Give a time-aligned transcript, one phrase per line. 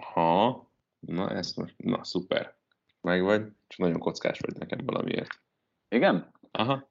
[0.00, 0.66] Ha,
[1.00, 2.56] na ez most, na szuper.
[3.00, 5.40] Meg vagy, csak nagyon kockás vagy nekem valamiért.
[5.88, 6.32] Igen?
[6.50, 6.88] Aha.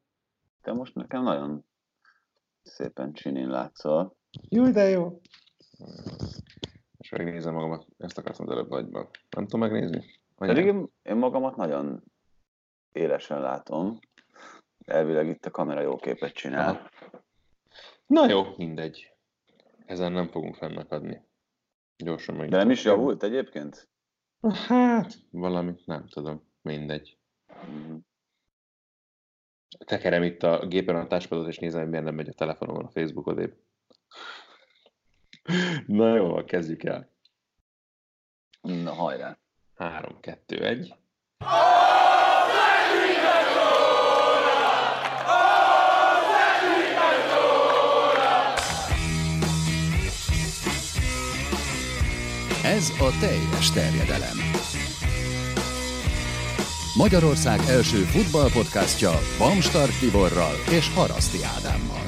[0.61, 1.65] Te most nekem nagyon
[2.63, 4.15] szépen csinén látszol.
[4.49, 5.21] Jó, de jó.
[6.97, 9.09] És megnézem magamat, ezt akartam az előbb agyban.
[9.29, 10.05] Nem tudom megnézni?
[10.35, 12.03] Pedig én, én magamat nagyon
[12.91, 13.99] élesen látom.
[14.85, 16.69] Elvileg itt a kamera jó képet csinál.
[16.69, 16.89] Aha.
[18.05, 19.11] Na jó, mindegy.
[19.85, 21.26] Ezen nem fogunk fennakadni.
[21.97, 22.49] Gyorsan meg.
[22.49, 23.89] De nem is javult egyébként?
[24.67, 27.17] Hát, valami, nem tudom, mindegy.
[27.69, 27.95] Mm.
[29.85, 32.89] Tekerem itt a gépen a touchpadot, és nézem, hogy miért nem megy a telefonomon a
[32.89, 33.55] Facebook odébb.
[35.85, 37.11] Na jó, kezdjük el.
[38.61, 39.37] Na hajrá.
[39.75, 40.95] 3, 2, 1.
[52.77, 54.37] Ez a teljes terjedelem.
[56.97, 62.07] Magyarország első futballpodcastja Bamstark Tiborral és Haraszti Ádámmal.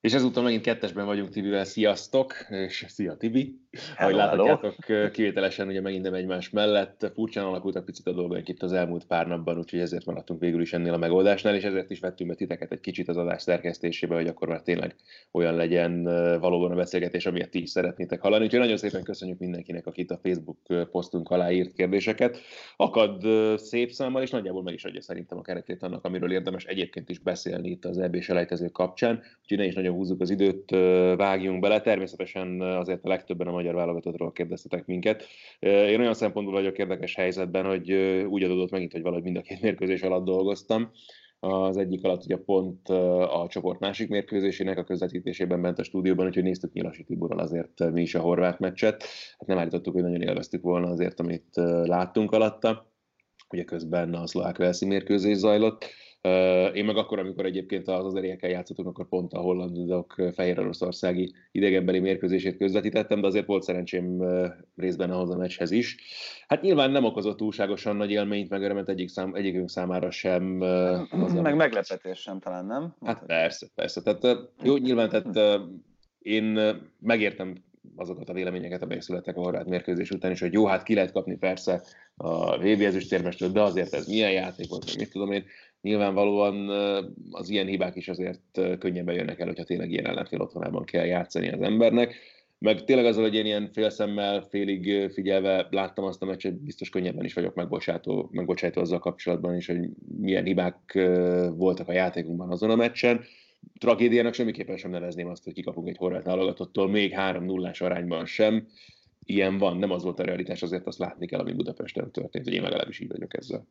[0.00, 3.68] És ezúttal megint kettesben vagyunk Tibivel, sziasztok, és szia Tibi.
[3.98, 4.74] Ahogy láthatjátok,
[5.12, 7.10] kivételesen ugye megint nem egymás mellett.
[7.14, 10.72] Furcsán alakultak picit a dolgok itt az elmúlt pár napban, úgyhogy ezért maradtunk végül is
[10.72, 14.26] ennél a megoldásnál, és ezért is vettünk be titeket egy kicsit az adás szerkesztésébe, hogy
[14.26, 14.94] akkor már tényleg
[15.32, 16.02] olyan legyen
[16.40, 18.44] valóban a beszélgetés, amilyet ti is szeretnétek hallani.
[18.44, 20.58] Úgyhogy nagyon szépen köszönjük mindenkinek, akit a Facebook
[20.90, 22.38] posztunk alá írt kérdéseket.
[22.76, 23.26] Akad
[23.58, 27.18] szép számmal, és nagyjából meg is adja szerintem a keretét annak, amiről érdemes egyébként is
[27.18, 29.22] beszélni itt az EB selejtező kapcsán.
[29.42, 30.70] Úgyhogy ne is nagyon húzzuk az időt,
[31.16, 31.80] vágjunk bele.
[31.80, 35.24] Természetesen azért a legtöbben a magyar válogatottról kérdeztetek minket.
[35.58, 37.92] Én olyan szempontból vagyok érdekes helyzetben, hogy
[38.28, 40.90] úgy adódott megint, hogy valahogy mind a két mérkőzés alatt dolgoztam.
[41.42, 46.42] Az egyik alatt ugye pont a csoport másik mérkőzésének a közvetítésében bent a stúdióban, úgyhogy
[46.42, 49.04] néztük Nyilasi Tiborral azért mi is a horvát meccset.
[49.38, 51.46] Hát nem állítottuk, hogy nagyon élveztük volna azért, amit
[51.84, 52.92] láttunk alatta.
[53.50, 55.84] Ugye közben a szlovák mérkőzés zajlott
[56.74, 61.98] én meg akkor, amikor egyébként az azeriekkel játszottunk, akkor pont a hollandok fehér oroszországi idegenbeli
[61.98, 64.24] mérkőzését közvetítettem, de azért volt szerencsém
[64.76, 65.96] részben ahhoz a meccshez is.
[66.46, 70.60] Hát nyilván nem okozott túlságosan nagy élményt, meg örömet egyik szám, egyikünk számára sem.
[71.10, 72.94] Az meg meglepetés sem talán, nem?
[73.04, 74.02] Hát persze, persze.
[74.02, 75.60] Tehát jó, nyilván tehát
[76.18, 76.58] én
[77.00, 77.54] megértem
[77.96, 81.12] azokat a véleményeket, amelyek születtek a horvát mérkőzés után is, hogy jó, hát ki lehet
[81.12, 81.82] kapni persze
[82.16, 85.44] a VB ezüstérmestől, de azért ez milyen játék volt, mit tudom én
[85.82, 86.68] nyilvánvalóan
[87.30, 91.48] az ilyen hibák is azért könnyebben jönnek el, hogyha tényleg ilyen ellenfél otthonában kell játszani
[91.48, 92.14] az embernek.
[92.58, 97.24] Meg tényleg azzal, hogy én ilyen félszemmel, félig figyelve láttam azt a meccset, biztos könnyebben
[97.24, 100.98] is vagyok megbocsátó, megbocsátó azzal kapcsolatban is, hogy milyen hibák
[101.56, 103.24] voltak a játékunkban azon a meccsen.
[103.78, 108.66] Tragédiának semmiképpen sem nevezném azt, hogy kikapunk egy horvát válogatottól, még 3 0 arányban sem.
[109.24, 112.54] Ilyen van, nem az volt a realitás, azért azt látni kell, ami Budapesten történt, hogy
[112.54, 113.66] én legalábbis így vagyok ezzel.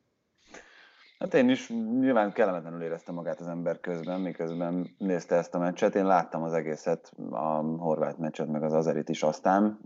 [1.19, 1.69] Hát én is
[1.99, 5.95] nyilván kellemetlenül éreztem magát az ember közben, miközben nézte ezt a meccset.
[5.95, 9.79] Én láttam az egészet, a horvát meccset, meg az azerit is aztán.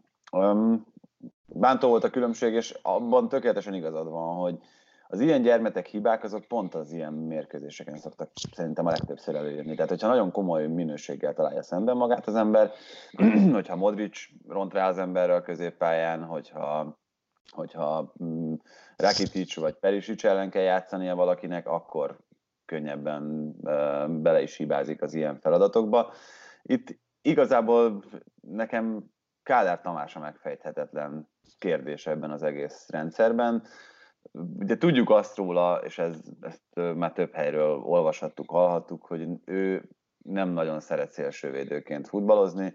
[1.45, 4.59] Bántó volt a különbség, és abban tökéletesen igazad van, hogy
[5.07, 9.75] az ilyen gyermetek hibák azok pont az ilyen mérkőzéseken szoktak szerintem a legtöbbször előjönni.
[9.75, 12.72] Tehát, hogyha nagyon komoly minőséggel találja szemben magát az ember,
[13.53, 14.17] hogyha Modric
[14.47, 17.01] ront rá az emberre a középpályán, hogyha
[17.53, 18.53] hogyha mm,
[19.03, 22.18] Rakitic vagy Perisic ellen kell játszania valakinek, akkor
[22.66, 23.53] könnyebben
[24.22, 26.14] bele is hibázik az ilyen feladatokba.
[26.62, 28.03] Itt igazából
[28.41, 29.03] nekem
[29.44, 33.64] Kádár Tamás a megfejthetetlen kérdés ebben az egész rendszerben.
[34.59, 40.50] Ugye tudjuk azt róla, és ez, ezt már több helyről olvashattuk, hallhattuk, hogy ő nem
[40.50, 42.74] nagyon szeret szélsővédőként futballozni,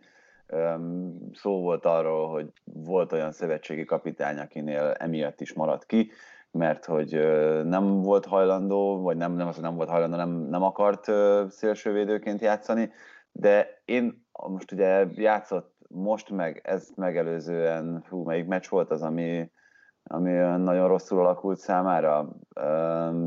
[1.32, 6.10] Szó volt arról, hogy volt olyan szövetségi kapitány, akinél emiatt is maradt ki,
[6.50, 7.12] mert hogy
[7.64, 11.04] nem volt hajlandó, vagy nem, nem az, hogy nem volt hajlandó, nem, nem akart
[11.50, 12.92] szélsővédőként játszani,
[13.32, 19.50] de én most ugye játszott most meg, ezt megelőzően, hú, melyik meccs volt az, ami,
[20.02, 22.28] ami nagyon rosszul alakult számára,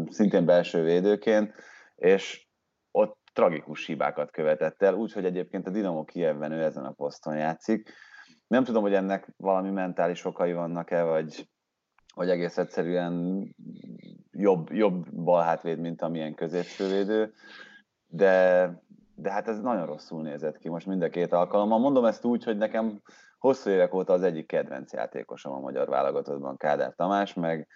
[0.09, 1.53] szintén belső védőként,
[1.95, 2.47] és
[2.91, 7.94] ott tragikus hibákat követett el, úgyhogy egyébként a Dinamo Kievben ő ezen a poszton játszik.
[8.48, 11.50] Nem tudom, hogy ennek valami mentális okai vannak-e, vagy,
[12.16, 13.45] vagy egész egyszerűen
[14.31, 17.33] jobb, jobb balhátvéd, mint amilyen középsővédő,
[18.07, 18.68] de,
[19.16, 21.80] de hát ez nagyon rosszul nézett ki most mind a két alkalommal.
[21.80, 23.01] Mondom ezt úgy, hogy nekem
[23.38, 27.68] hosszú évek óta az egyik kedvenc játékosom a magyar válogatottban Kádár Tamás, meg,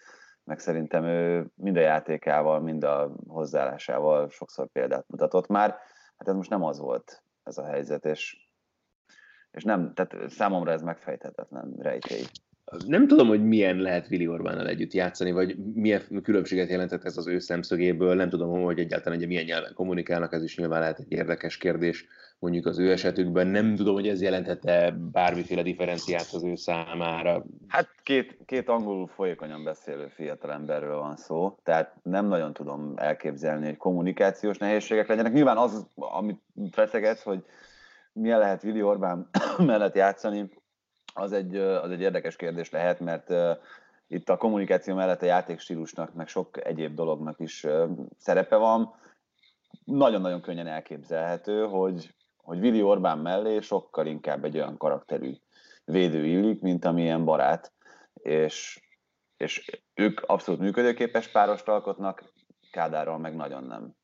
[0.46, 5.70] meg szerintem ő mind a játékával, mind a hozzáállásával sokszor példát mutatott már.
[6.18, 8.44] Hát ez most nem az volt ez a helyzet, és
[9.52, 12.26] és nem, tehát számomra ez megfejthetetlen rejtély.
[12.88, 17.28] Nem tudom, hogy milyen lehet Vili Orbánnal együtt játszani, vagy milyen különbséget jelentett ez az
[17.28, 18.16] ő szemszögéből.
[18.16, 22.06] Nem tudom, hogy egyáltalán egy milyen nyelven kommunikálnak, ez is nyilván lehet egy érdekes kérdés
[22.40, 23.48] mondjuk az ő esetükben.
[23.48, 27.46] Nem tudom, hogy ez jelentette bármiféle differenciát az ő számára.
[27.68, 33.78] Hát két, két angolul folyékonyan beszélő fiatalemberről van szó, tehát nem nagyon tudom elképzelni, hogy
[33.78, 35.34] kommunikációs nehézségek legyenek.
[35.34, 36.42] Nyilván az, amit
[36.72, 37.44] feszegetsz, hogy
[38.14, 40.50] milyen lehet Vili Orbán mellett játszani,
[41.18, 43.34] az egy, az egy érdekes kérdés lehet, mert
[44.08, 47.66] itt a kommunikáció mellett a játékstílusnak, meg sok egyéb dolognak is
[48.18, 48.94] szerepe van.
[49.84, 55.34] Nagyon-nagyon könnyen elképzelhető, hogy, hogy Vili Orbán mellé sokkal inkább egy olyan karakterű
[55.86, 57.72] védő illik, mint amilyen barát,
[58.14, 58.82] és,
[59.38, 62.24] és ők abszolút működőképes párost alkotnak,
[62.72, 63.96] Kádárral meg nagyon nem.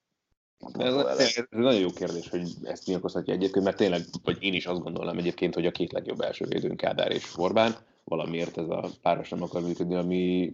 [0.78, 4.54] Ez, ez, ez nagyon jó kérdés, hogy ezt mi okozhatja egyébként, mert tényleg, vagy én
[4.54, 8.70] is azt gondolom egyébként, hogy a két legjobb első védőnk Kádár és Orbán, valamiért ez
[8.70, 10.54] a páros nem akar működni, ami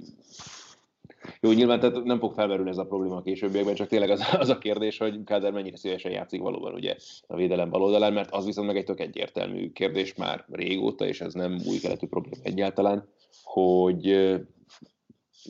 [1.42, 4.50] jó, nyilván tehát nem fog felmerülni ez a probléma a későbbiekben, csak tényleg az, az
[4.50, 6.95] a kérdés, hogy Kádár mennyire szívesen játszik valóban ugye
[7.27, 11.33] a védelem baloldalán, mert az viszont meg egy tök egyértelmű kérdés már régóta, és ez
[11.33, 13.07] nem új keletű probléma egyáltalán,
[13.44, 14.07] hogy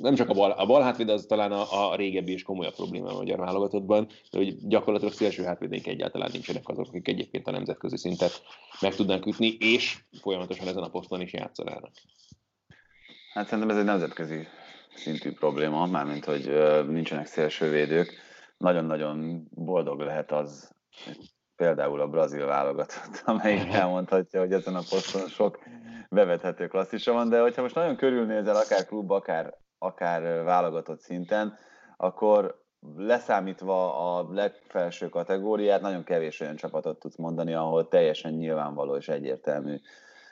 [0.02, 3.10] nem csak a bal, a bal hátvéd az talán a, a régebbi és komolyabb probléma
[3.10, 7.98] a magyar válogatottban, de hogy gyakorlatilag szélső hátvédénk egyáltalán nincsenek azok, akik egyébként a nemzetközi
[7.98, 8.42] szintet
[8.82, 11.92] meg tudnánk ütni, és folyamatosan ezen a poszton is játszanának.
[13.34, 14.48] Hát szerintem ez egy nemzetközi
[14.96, 16.54] szintű probléma, mármint hogy
[16.88, 18.14] nincsenek szélsővédők.
[18.58, 20.76] Nagyon-nagyon boldog lehet az,
[21.56, 25.60] például a brazil válogatott, amelyik elmondhatja, hogy ezen a poszton sok
[26.10, 31.58] bevethető klasszisa van, de hogyha most nagyon körülnézel akár klub, akár akár válogatott szinten,
[31.98, 32.66] akkor
[32.96, 39.80] leszámítva a legfelső kategóriát, nagyon kevés olyan csapatot tudsz mondani, ahol teljesen nyilvánvaló és egyértelmű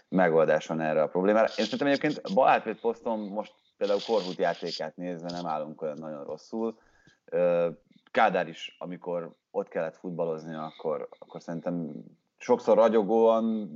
[0.09, 1.47] megoldás van erre a problémára.
[1.47, 6.77] Én szerintem egyébként Balátvéd poszton most például Korhut játékát nézve nem állunk olyan nagyon rosszul.
[8.11, 11.91] Kádár is, amikor ott kellett futballozni, akkor, akkor szerintem
[12.37, 13.69] sokszor ragyogóan,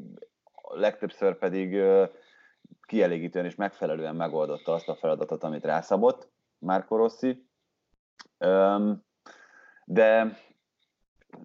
[0.70, 1.82] legtöbbször pedig
[2.90, 7.46] kielégítően és megfelelően megoldotta azt a feladatot, amit rászabott Márko Rossi.
[9.86, 10.38] De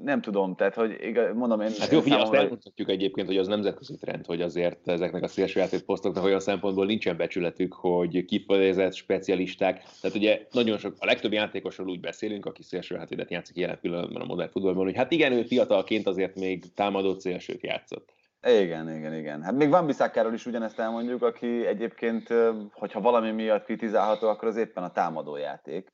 [0.03, 1.71] nem tudom, tehát, hogy igaz, mondom én...
[1.79, 5.81] Hát jó, figyelj, azt elmondhatjuk egyébként, hogy az nemzetközi trend, hogy azért ezeknek a szélső
[5.87, 9.83] posztoknak olyan szempontból nincsen becsületük, hogy kifejezett specialisták.
[10.01, 14.23] Tehát ugye nagyon sok, a legtöbb játékosról úgy beszélünk, aki szélső hátvédet játszik jelen pillanatban
[14.23, 18.13] a modern futballban, hogy hát igen, ő fiatalként azért még támadott szélsőt játszott.
[18.45, 19.43] Igen, igen, igen.
[19.43, 22.29] Hát még Van Bissákáról is ugyanezt elmondjuk, aki egyébként,
[22.73, 25.93] hogyha valami miatt kritizálható, akkor az éppen a támadójáték.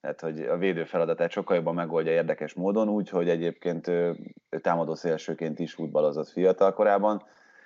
[0.00, 4.16] Tehát, hogy a védő feladatát sokkal jobban megoldja érdekes módon, úgy, hogy egyébként ő,
[4.50, 7.22] ő támadó szélsőként is futballozott fiatal korában.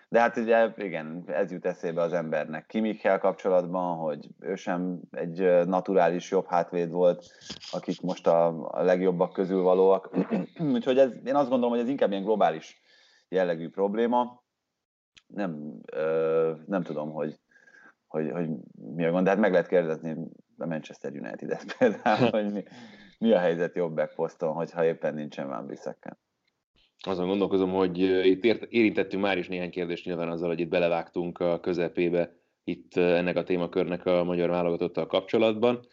[0.09, 5.67] De hát ugye igen, ez jut eszébe az embernek Kimikkel kapcsolatban, hogy ő sem egy
[5.67, 7.25] naturális jobb hátvéd volt,
[7.71, 10.11] akik most a, a legjobbak közül valóak.
[10.75, 12.85] Úgyhogy ez, én azt gondolom, hogy ez inkább ilyen globális
[13.29, 14.45] jellegű probléma.
[15.27, 17.39] Nem, ö, nem tudom, hogy,
[18.07, 18.49] hogy, hogy
[18.95, 20.17] mi a gond, de hát meg lehet kérdezni
[20.59, 22.63] a Manchester United-et például, hogy mi,
[23.19, 26.19] mi a helyzet jobbek poszton, hogyha éppen nincsen Van Bissaka.
[27.01, 31.61] Azon gondolkozom, hogy itt érintettünk már is néhány kérdést nyilván azzal, hogy itt belevágtunk a
[31.61, 32.33] közepébe
[32.65, 35.87] itt ennek a témakörnek a magyar válogatottal kapcsolatban.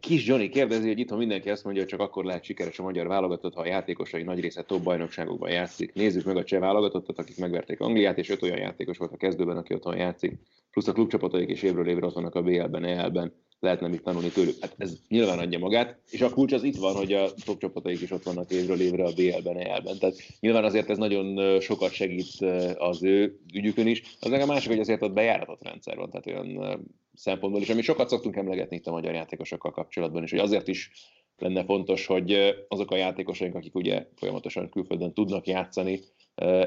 [0.00, 3.06] Kis Johnny kérdezi, hogy itthon mindenki azt mondja, hogy csak akkor lehet sikeres a magyar
[3.06, 5.92] válogatott, ha a játékosai nagy része top bajnokságokban játszik.
[5.92, 9.56] Nézzük meg a cseh válogatottat, akik megverték Angliát, és öt olyan játékos volt a kezdőben,
[9.56, 10.32] aki otthon játszik.
[10.70, 14.54] Plusz a klubcsapataik is évről évre ott vannak a BL-ben, EL-ben lehetne mit tanulni tőlük.
[14.60, 18.00] Hát ez nyilván adja magát, és a kulcs az itt van, hogy a top csapataik
[18.00, 19.98] is ott vannak évről évre a BL-ben, EL-ben.
[19.98, 24.02] Tehát nyilván azért ez nagyon sokat segít az ő ügyükön is.
[24.20, 26.80] Az meg a másik, hogy azért ott bejáratott rendszer van, tehát olyan
[27.14, 30.90] szempontból is, amit sokat szoktunk emlegetni itt a magyar játékosokkal kapcsolatban, és hogy azért is
[31.38, 36.00] lenne fontos, hogy azok a játékosaink, akik ugye folyamatosan külföldön tudnak játszani,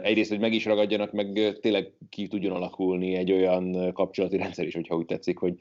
[0.02, 4.74] egyrészt, hogy meg is ragadjanak, meg tényleg ki tudjon alakulni egy olyan kapcsolati rendszer is,
[4.74, 5.54] hogyha úgy tetszik, hogy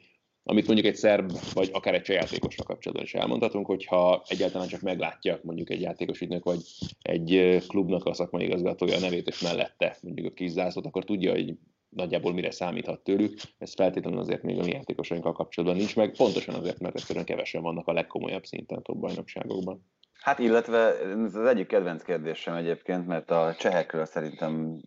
[0.49, 5.41] amit mondjuk egy szerb, vagy akár egy játékosra kapcsolatban is elmondhatunk, hogyha egyáltalán csak meglátja
[5.43, 6.61] mondjuk egy játékos ügynök, vagy
[7.03, 11.33] egy klubnak a szakmai igazgatója a nevét, és mellette mondjuk a kis zászlót, akkor tudja,
[11.33, 11.55] hogy
[11.89, 13.39] nagyjából mire számíthat tőlük.
[13.59, 17.63] Ez feltétlenül azért még a mi játékosainkkal kapcsolatban nincs meg, pontosan azért, mert egyszerűen kevesen
[17.63, 19.85] vannak a legkomolyabb szinten top bajnokságokban.
[20.21, 24.81] Hát illetve ez az egyik kedvenc kérdésem egyébként, mert a csehekről szerintem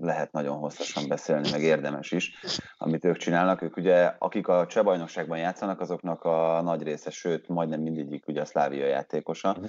[0.00, 2.32] lehet nagyon hosszasan beszélni, meg érdemes is,
[2.78, 3.62] amit ők csinálnak.
[3.62, 8.40] Ők ugye, akik a cseh bajnokságban játszanak, azoknak a nagy része, sőt, majdnem mindegyik ugye
[8.40, 9.50] a szlávia játékosa.
[9.50, 9.66] Uh-huh.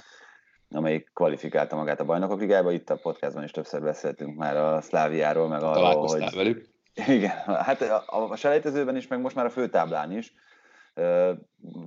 [0.70, 2.72] amelyik kvalifikálta magát a bajnokok ligájába.
[2.72, 6.34] Itt a podcastban is többször beszéltünk már a Szláviáról, meg arról, hogy...
[6.34, 6.73] velük?
[6.94, 10.34] Igen, hát a, a selejtezőben is, meg most már a főtáblán is.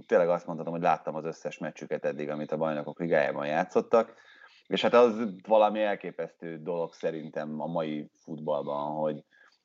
[0.05, 4.13] Tényleg azt mondhatom, hogy láttam az összes meccsüket eddig, amit a bajnokok ligájában játszottak,
[4.67, 9.23] és hát az valami elképesztő dolog szerintem a mai futballban, hogy,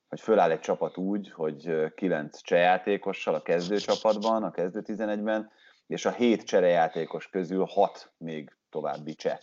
[0.08, 5.50] hogy föláll egy csapat úgy, hogy kilenc csejátékossal a kezdőcsapatban, a kezdő 11-ben,
[5.86, 9.38] és a hét cserejátékos közül hat még további cseh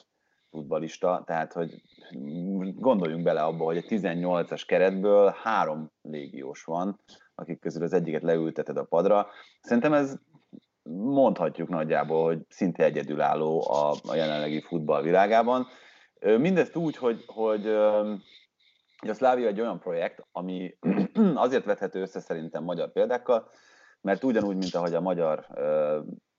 [0.52, 1.82] futbalista, tehát hogy
[2.76, 7.00] gondoljunk bele abba, hogy a 18-as keretből három légiós van,
[7.36, 9.28] akik közül az egyiket leülteted a padra.
[9.62, 10.18] Szerintem ez
[10.92, 15.68] mondhatjuk nagyjából, hogy szinte egyedülálló a, a jelenlegi futball világában.
[16.20, 17.64] Mindezt úgy, hogy, hogy,
[18.98, 20.78] hogy a Szlávia egy olyan projekt, ami
[21.36, 23.48] azért vethető össze szerintem magyar példákkal,
[24.02, 25.48] mert ugyanúgy, mint ahogy a magyar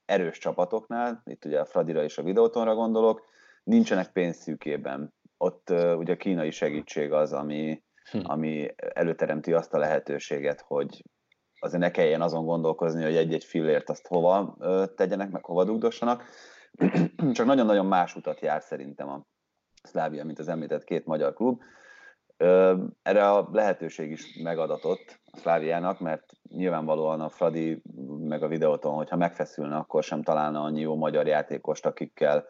[0.04, 3.28] erős csapatoknál, itt ugye a Fradira és a Videótonra gondolok,
[3.62, 5.14] nincsenek pénzszűkében.
[5.36, 8.18] Ott uh, ugye a kínai segítség az, ami, hm.
[8.22, 11.04] ami előteremti azt a lehetőséget, hogy
[11.60, 16.24] azért ne kelljen azon gondolkozni, hogy egy-egy fillért azt hova uh, tegyenek, meg hova dugdossanak.
[17.32, 19.26] Csak nagyon-nagyon más utat jár szerintem a
[19.82, 21.60] Szlávia, mint az említett két magyar klub.
[23.02, 27.82] Erre a lehetőség is megadatott a Szláviának, mert nyilvánvalóan a Fradi
[28.18, 32.44] meg a videóton, hogyha megfeszülne, akkor sem találna annyi jó magyar játékost, akikkel,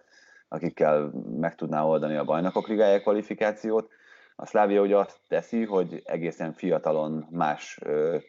[0.53, 3.91] akikkel meg tudná oldani a bajnokok ligája kvalifikációt.
[4.37, 7.79] A Szlávia ugye azt teszi, hogy egészen fiatalon más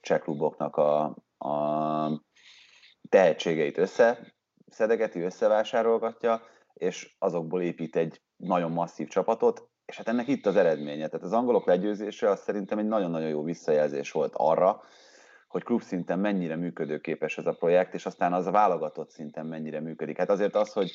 [0.02, 2.22] csekluboknak a, a
[3.10, 6.42] tehetségeit összeszedegeti, összevásárolgatja,
[6.74, 11.08] és azokból épít egy nagyon masszív csapatot, és hát ennek itt az eredménye.
[11.08, 14.82] Tehát az angolok legyőzése az szerintem egy nagyon-nagyon jó visszajelzés volt arra,
[15.48, 19.80] hogy klub szinten mennyire működőképes ez a projekt, és aztán az a válogatott szinten mennyire
[19.80, 20.18] működik.
[20.18, 20.92] Hát azért az, hogy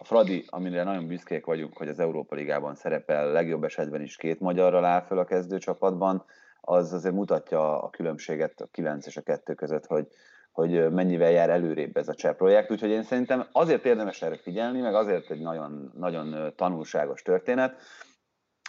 [0.00, 4.40] a Fradi, amire nagyon büszkék vagyunk, hogy az Európa Ligában szerepel, legjobb esetben is két
[4.40, 6.24] magyarral áll föl a kezdőcsapatban,
[6.60, 10.08] az azért mutatja a különbséget a 9 és a 2 között, hogy,
[10.52, 12.70] hogy mennyivel jár előrébb ez a cseh projekt.
[12.70, 17.76] Úgyhogy én szerintem azért érdemes erre figyelni, meg azért egy nagyon, nagyon tanulságos történet,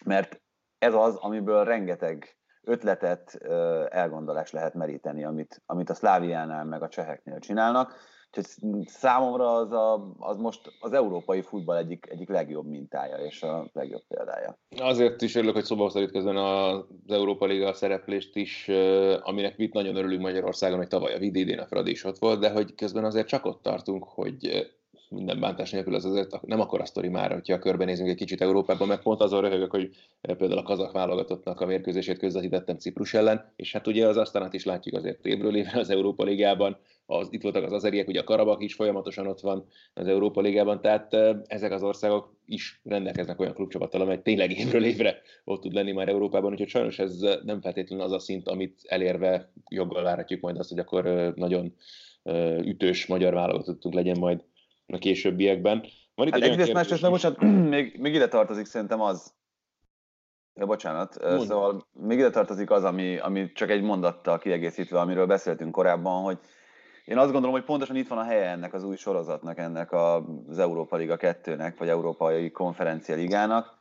[0.05, 0.41] mert
[0.77, 3.35] ez az, amiből rengeteg ötletet,
[3.89, 7.95] elgondolást lehet meríteni, amit, amit a Szláviánál meg a cseheknél csinálnak.
[8.37, 13.69] Úgyhogy számomra az, a, az most az európai futball egyik, egyik legjobb mintája és a
[13.73, 14.57] legjobb példája.
[14.77, 18.67] Azért is örülök, hogy szóba hoztad közben az Európa Liga szereplést is,
[19.21, 22.51] aminek mit nagyon örülünk Magyarországon, hogy tavaly a Vididén a Fradi is ott volt, de
[22.51, 24.69] hogy közben azért csak ott tartunk, hogy
[25.09, 28.87] minden bántás nélkül az azért nem akkor a sztori már, hogyha körbenézünk egy kicsit Európában,
[28.87, 29.89] mert pont azon röhögök, hogy
[30.21, 34.65] például a kazak válogatottnak a mérkőzését közvetítettem Ciprus ellen, és hát ugye az asztalát is
[34.65, 38.63] látjuk azért évről évre az Európa Ligában, az, itt voltak az azeriek, ugye a Karabak
[38.63, 41.13] is folyamatosan ott van az Európa Ligában, tehát
[41.47, 46.07] ezek az országok is rendelkeznek olyan klubcsapattal, amely tényleg évről évre ott tud lenni már
[46.09, 50.69] Európában, úgyhogy sajnos ez nem feltétlenül az a szint, amit elérve joggal várhatjuk majd azt,
[50.69, 51.75] hogy akkor nagyon
[52.63, 54.43] ütős magyar válogatottunk legyen majd
[54.91, 55.85] a későbbiekben.
[56.15, 57.41] Van itt hát egy egyrészt másrészt, meg bocsánat,
[57.75, 59.33] még, még ide tartozik szerintem az,
[60.59, 61.17] Ja, bocsánat.
[61.21, 61.45] Mondj.
[61.45, 66.37] Szóval még ide tartozik az, ami, ami csak egy mondattal kiegészítve, amiről beszéltünk korábban, hogy
[67.05, 70.59] én azt gondolom, hogy pontosan itt van a helye ennek az új sorozatnak, ennek az
[70.59, 73.77] Európa Liga 2-nek, vagy Európai Konferencia Ligának,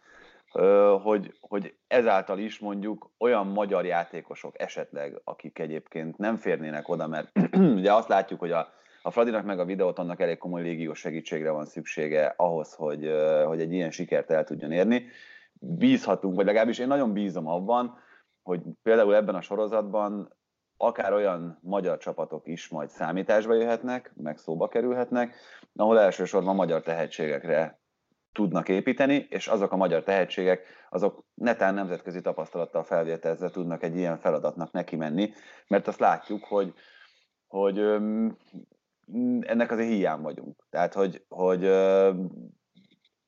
[1.03, 7.31] hogy, hogy ezáltal is mondjuk olyan magyar játékosok esetleg, akik egyébként nem férnének oda, mert
[7.79, 11.51] ugye azt látjuk, hogy a a Fradinak meg a videót annak elég komoly légiós segítségre
[11.51, 13.11] van szüksége ahhoz, hogy,
[13.45, 15.07] hogy egy ilyen sikert el tudjon érni.
[15.53, 17.99] Bízhatunk, vagy legalábbis én nagyon bízom abban,
[18.43, 20.37] hogy például ebben a sorozatban
[20.77, 25.35] akár olyan magyar csapatok is majd számításba jöhetnek, meg szóba kerülhetnek,
[25.77, 27.81] ahol elsősorban magyar tehetségekre
[28.33, 34.19] tudnak építeni, és azok a magyar tehetségek, azok netán nemzetközi tapasztalattal felvételezve tudnak egy ilyen
[34.19, 35.33] feladatnak neki menni,
[35.69, 36.75] mert azt látjuk, hogy,
[37.47, 37.99] hogy
[39.41, 40.65] ennek azért hiány vagyunk.
[40.71, 41.61] Tehát, hogy, hogy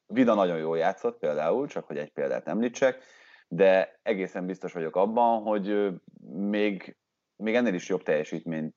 [0.07, 3.03] Vida nagyon jól játszott például, csak hogy egy példát említsek,
[3.49, 5.89] de egészen biztos vagyok abban, hogy
[6.31, 6.97] még,
[7.37, 8.75] még ennél is jobb teljesítményt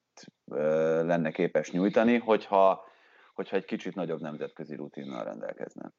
[1.01, 2.85] lenne képes nyújtani, hogyha,
[3.33, 5.91] hogyha egy kicsit nagyobb nemzetközi rutinnal rendelkezne.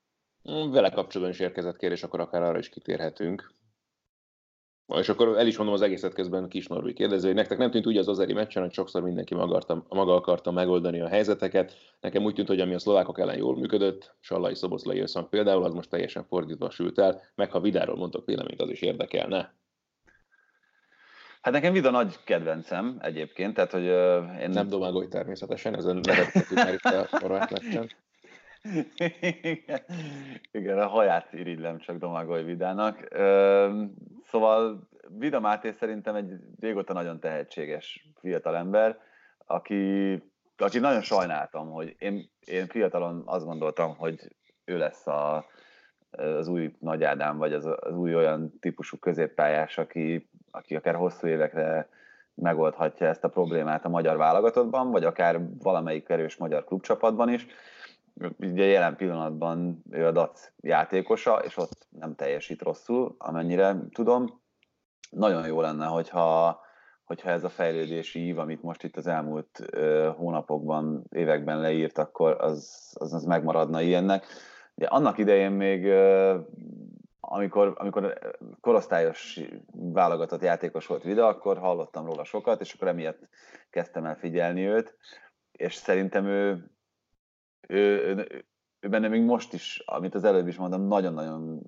[0.70, 3.52] Vele kapcsolatban is érkezett kérés, akkor akár arra is kitérhetünk.
[4.86, 7.86] És akkor el is mondom az egészet közben Kis Norvi kérdező, hogy nektek nem tűnt
[7.86, 11.76] úgy az azeri meccsen, hogy sokszor mindenki maga akarta, maga akarta megoldani a helyzeteket.
[12.00, 15.72] Nekem úgy tűnt, hogy ami a szlovákok ellen jól működött, Sallai Szoboszlai összhang például, az
[15.72, 19.54] most teljesen fordítva sült el, meg ha Vidáról mondtok véleményt, az is érdekelne.
[21.40, 24.50] Hát nekem Vida nagy kedvencem egyébként, tehát hogy uh, én...
[24.50, 27.90] Nem Domágoly természetesen, ezen levettük már itt a horvát meccsen.
[29.42, 29.80] igen,
[30.52, 33.08] igen, a haját irigylem csak Domagoly Vidának.
[34.34, 34.88] Szóval
[35.18, 38.98] Vida Máté szerintem egy régóta nagyon tehetséges fiatalember,
[39.46, 40.12] aki,
[40.56, 45.46] aki nagyon sajnáltam, hogy én, én fiatalon azt gondoltam, hogy ő lesz a,
[46.10, 51.26] az új Nagy Ádám, vagy az, az új olyan típusú középpályás, aki, aki akár hosszú
[51.26, 51.88] évekre
[52.34, 57.46] megoldhatja ezt a problémát a magyar válogatottban, vagy akár valamelyik erős magyar klubcsapatban is.
[58.38, 64.42] Ugye jelen pillanatban ő a DAC játékosa, és ott nem teljesít rosszul, amennyire tudom.
[65.10, 66.60] Nagyon jó lenne, hogyha,
[67.04, 69.64] hogyha ez a fejlődési ív, amit most itt az elmúlt
[70.16, 74.26] hónapokban, években leírt, akkor az, az, az megmaradna ilyennek.
[74.74, 75.86] Ugye annak idején még
[77.26, 78.18] amikor, amikor
[78.60, 79.40] korosztályos
[79.72, 83.28] válogatott játékos volt Vida, akkor hallottam róla sokat, és akkor emiatt
[83.70, 84.96] kezdtem el figyelni őt,
[85.52, 86.70] és szerintem ő,
[87.68, 88.14] ő,
[88.80, 91.66] ő, benne még most is, amit az előbb is mondtam, nagyon-nagyon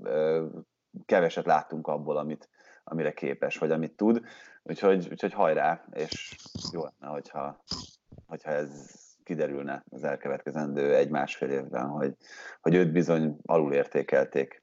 [1.04, 2.48] keveset láttunk abból, amit,
[2.84, 4.22] amire képes, vagy amit tud,
[4.62, 6.36] úgyhogy, úgyhogy hajrá, és
[6.72, 7.62] jó lenne, hogyha,
[8.26, 12.16] hogyha ez kiderülne az elkövetkezendő egy-másfél évben, hogy,
[12.60, 14.62] hogy őt bizony alulértékelték.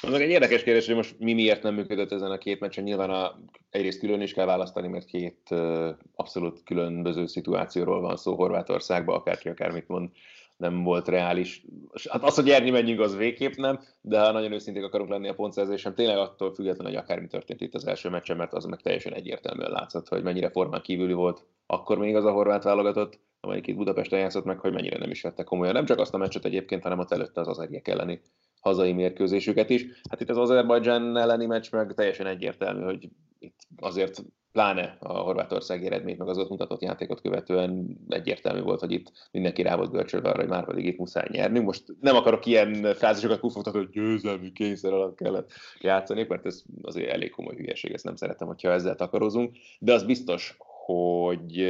[0.00, 2.84] Az egy érdekes kérdés, hogy most mi miért nem működött ezen a két meccsen.
[2.84, 3.38] Nyilván a,
[3.70, 9.48] egyrészt külön is kell választani, mert két uh, abszolút különböző szituációról van szó Horvátországban, akárki
[9.48, 10.08] akármit mond,
[10.56, 11.64] nem volt reális.
[12.10, 15.34] Hát az, hogy nyerni menjünk, az végképp nem, de ha nagyon őszinték akarunk lenni a
[15.34, 19.14] pontszerzésen, tényleg attól függetlenül, hogy akármi történt itt az első meccsen, mert az meg teljesen
[19.14, 23.76] egyértelműen látszott, hogy mennyire formán kívüli volt akkor még az a horvát válogatott, amelyik itt
[23.76, 25.74] Budapesten játszott meg, hogy mennyire nem is vette komolyan.
[25.74, 28.20] Nem csak azt a meccset egyébként, hanem ott előtte az azeriek elleni
[28.60, 29.86] hazai mérkőzésüket is.
[30.10, 34.22] Hát itt az Azerbajdzsán elleni meccs meg teljesen egyértelmű, hogy itt azért
[34.52, 39.62] pláne a horvátországi eredményt, meg az ott mutatott játékot követően egyértelmű volt, hogy itt mindenki
[39.62, 41.58] rá volt görcsölve arra, hogy már pedig itt muszáj nyerni.
[41.58, 45.50] Most nem akarok ilyen frázisokat pufogtatni, hogy győzelmi kényszer alatt kellett
[45.80, 50.04] játszani, mert ez azért elég komoly hülyeség, ezt nem szeretem, hogyha ezzel takarozunk, de az
[50.04, 51.66] biztos, hogy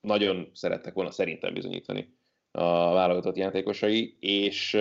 [0.00, 2.14] nagyon szerettek volna szerintem bizonyítani
[2.50, 4.78] a válogatott játékosai, és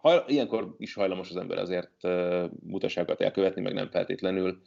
[0.00, 1.92] ha, ilyenkor is hajlamos az ember azért
[2.62, 4.60] mutaságokat elkövetni, meg nem feltétlenül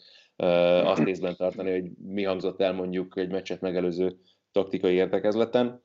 [0.84, 4.18] azt részben tartani, hogy mi hangzott el mondjuk egy meccset megelőző
[4.52, 5.82] taktikai értekezleten.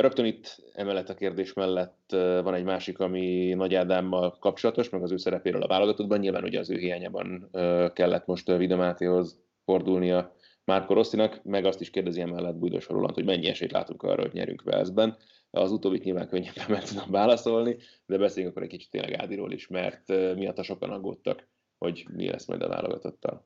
[0.00, 2.04] Rögtön itt emellett a kérdés mellett
[2.42, 6.18] van egy másik, ami Nagy Ádámmal kapcsolatos, meg az ő szerepéről a válogatottban.
[6.18, 7.50] Nyilván ugye az ő hiányában
[7.92, 13.46] kellett most Videmátéhoz fordulnia Márko Rosszinak, meg azt is kérdezi emellett Bújdos Roland, hogy mennyi
[13.46, 15.16] esélyt látunk arra, hogy nyerünk Velszben.
[15.58, 19.66] Az utóbbit nyilván könnyebben meg tudom válaszolni, de beszéljünk akkor egy kicsit tényleg Ádiról is,
[19.66, 23.44] mert miatt sokan aggódtak, hogy mi lesz majd a válogatottal.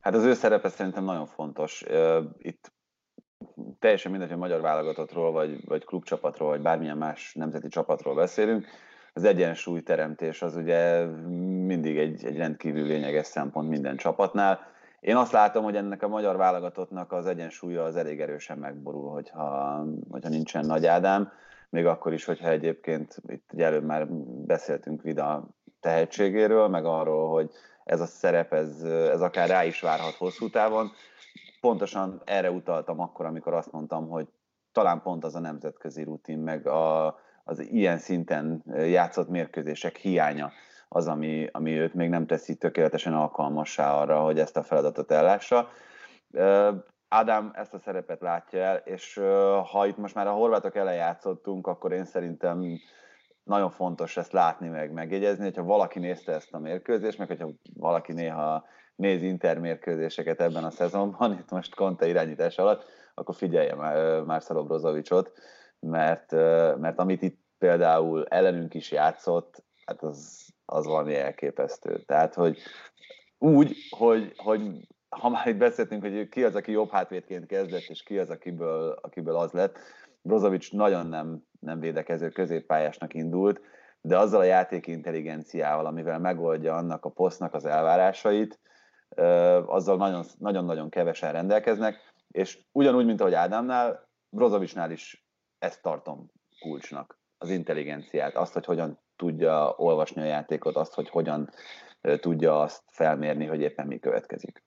[0.00, 1.84] Hát az ő szerepe szerintem nagyon fontos.
[2.38, 2.72] Itt
[3.78, 8.66] teljesen mindegy, hogy magyar válogatottról, vagy, vagy klubcsapatról, vagy bármilyen más nemzeti csapatról beszélünk,
[9.12, 11.04] az egyensúly teremtés az ugye
[11.66, 14.72] mindig egy, egy rendkívül lényeges szempont minden csapatnál
[15.04, 19.78] én azt látom, hogy ennek a magyar válogatottnak az egyensúlya az elég erősen megborul, hogyha,
[20.10, 21.32] hogyha nincsen Nagy Ádám,
[21.70, 24.06] még akkor is, hogyha egyébként itt ugye előbb már
[24.46, 25.48] beszéltünk Vida
[25.80, 27.50] tehetségéről, meg arról, hogy
[27.84, 30.90] ez a szerep, ez, ez akár rá is várhat hosszú távon.
[31.60, 34.28] Pontosan erre utaltam akkor, amikor azt mondtam, hogy
[34.72, 40.50] talán pont az a nemzetközi rutin, meg a, az ilyen szinten játszott mérkőzések hiánya
[40.94, 45.68] az, ami, ami őt még nem teszi tökéletesen alkalmassá arra, hogy ezt a feladatot ellássa.
[47.08, 49.20] Ádám ezt a szerepet látja el, és
[49.70, 52.62] ha itt most már a horvátok ellen játszottunk, akkor én szerintem
[53.42, 58.12] nagyon fontos ezt látni, meg megjegyezni, hogyha valaki nézte ezt a mérkőzést, meg hogyha valaki
[58.12, 58.64] néha
[58.96, 65.32] néz intermérkőzéseket ebben a szezonban, itt most Conte irányítás alatt, akkor figyelje már Brozovicsot,
[65.80, 66.30] mert,
[66.78, 72.02] mert amit itt például ellenünk is játszott, hát az, az valami elképesztő.
[72.06, 72.58] Tehát, hogy
[73.38, 78.02] úgy, hogy, hogy ha már itt beszéltünk, hogy ki az, aki jobb hátvédként kezdett, és
[78.02, 79.78] ki az, akiből, akiből az lett,
[80.22, 83.60] Brozovic nagyon nem, nem védekező középpályásnak indult,
[84.00, 88.60] de azzal a játéki intelligenciával, amivel megoldja annak a posztnak az elvárásait,
[89.66, 95.26] azzal nagyon-nagyon kevesen rendelkeznek, és ugyanúgy, mint ahogy Ádámnál, Brozovicsnál is
[95.58, 101.50] ezt tartom kulcsnak, az intelligenciát, azt, hogy hogyan tudja olvasni a játékot, azt, hogy hogyan
[102.20, 104.62] tudja azt felmérni, hogy éppen mi következik.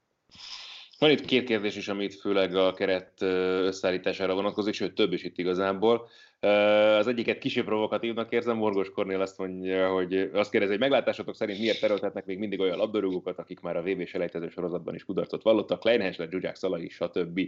[1.00, 5.38] Van itt két kérdés is, amit főleg a keret összeállítására vonatkozik, sőt több is itt
[5.38, 6.10] igazából.
[6.40, 11.60] Az egyiket kicsi provokatívnak érzem, Morgos Kornél azt mondja, hogy azt kérdezi, hogy meglátásatok szerint
[11.60, 15.80] miért terültetnek még mindig olyan labdarúgókat, akik már a VB selejtező sorozatban is kudarcot vallottak,
[15.80, 17.40] Kleinhensler, Zsuzsák, Szalai, stb.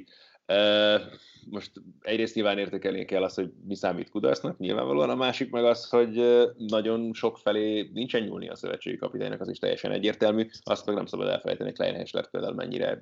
[1.50, 1.72] Most
[2.02, 6.46] egyrészt nyilván értékelni kell azt, hogy mi számít kudarcnak, nyilvánvalóan a másik meg az, hogy
[6.58, 10.48] nagyon sok felé nincsen nyúlni a szövetségi kapitánynak, az is teljesen egyértelmű.
[10.64, 13.02] Azt meg nem szabad elfelejteni, Kleinhensler például mennyire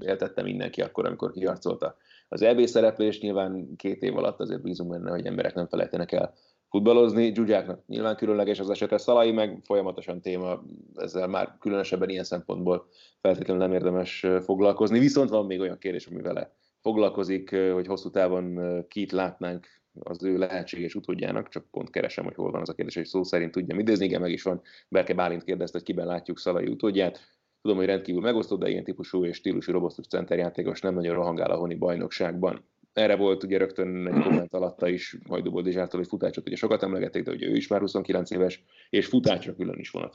[0.00, 1.96] éltette mindenki akkor, amikor kiharcolta
[2.28, 6.34] az EB szereplés, nyilván két év alatt azért bízunk benne, hogy emberek nem felejtenek el
[6.68, 7.32] futballozni.
[7.32, 10.62] Gyugyáknak nyilván különleges az esete, Szalai meg folyamatosan téma,
[10.94, 12.88] ezzel már különösebben ilyen szempontból
[13.20, 14.98] feltétlenül nem érdemes foglalkozni.
[14.98, 19.66] Viszont van még olyan kérdés, ami vele foglalkozik, hogy hosszú távon kit látnánk
[20.00, 23.22] az ő lehetséges utódjának, csak pont keresem, hogy hol van az a kérdés, hogy szó
[23.22, 24.04] szerint tudja idézni.
[24.04, 24.62] Igen, meg is van.
[24.88, 27.20] Berke Bálint kérdezte, hogy kiben látjuk Szalai utódját.
[27.62, 31.56] Tudom, hogy rendkívül megosztott, de ilyen típusú és stílusú robosztus centerjátékos nem nagyon rohangál a
[31.56, 32.64] honi bajnokságban.
[32.92, 37.22] Erre volt ugye rögtön egy komment alatta is majd Boldizsártól, hogy futácsot ugye sokat emlegették,
[37.22, 40.14] de ugye ő is már 29 éves, és futácsra külön is vonat,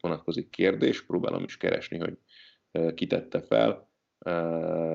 [0.00, 2.18] vonatkozik kérdés, próbálom is keresni, hogy
[2.94, 3.88] kitette fel,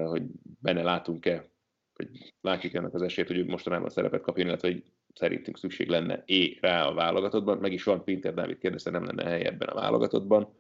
[0.06, 0.24] hogy
[0.62, 1.50] benne látunk-e,
[1.94, 6.24] hogy látjuk ennek az esélyt, hogy ő mostanában szerepet kapjon, illetve hogy szerintünk szükség lenne
[6.26, 9.74] é rá a válogatottban, meg is van, Pinter Dávid kérdezte, nem lenne hely ebben a
[9.74, 10.54] válogatottban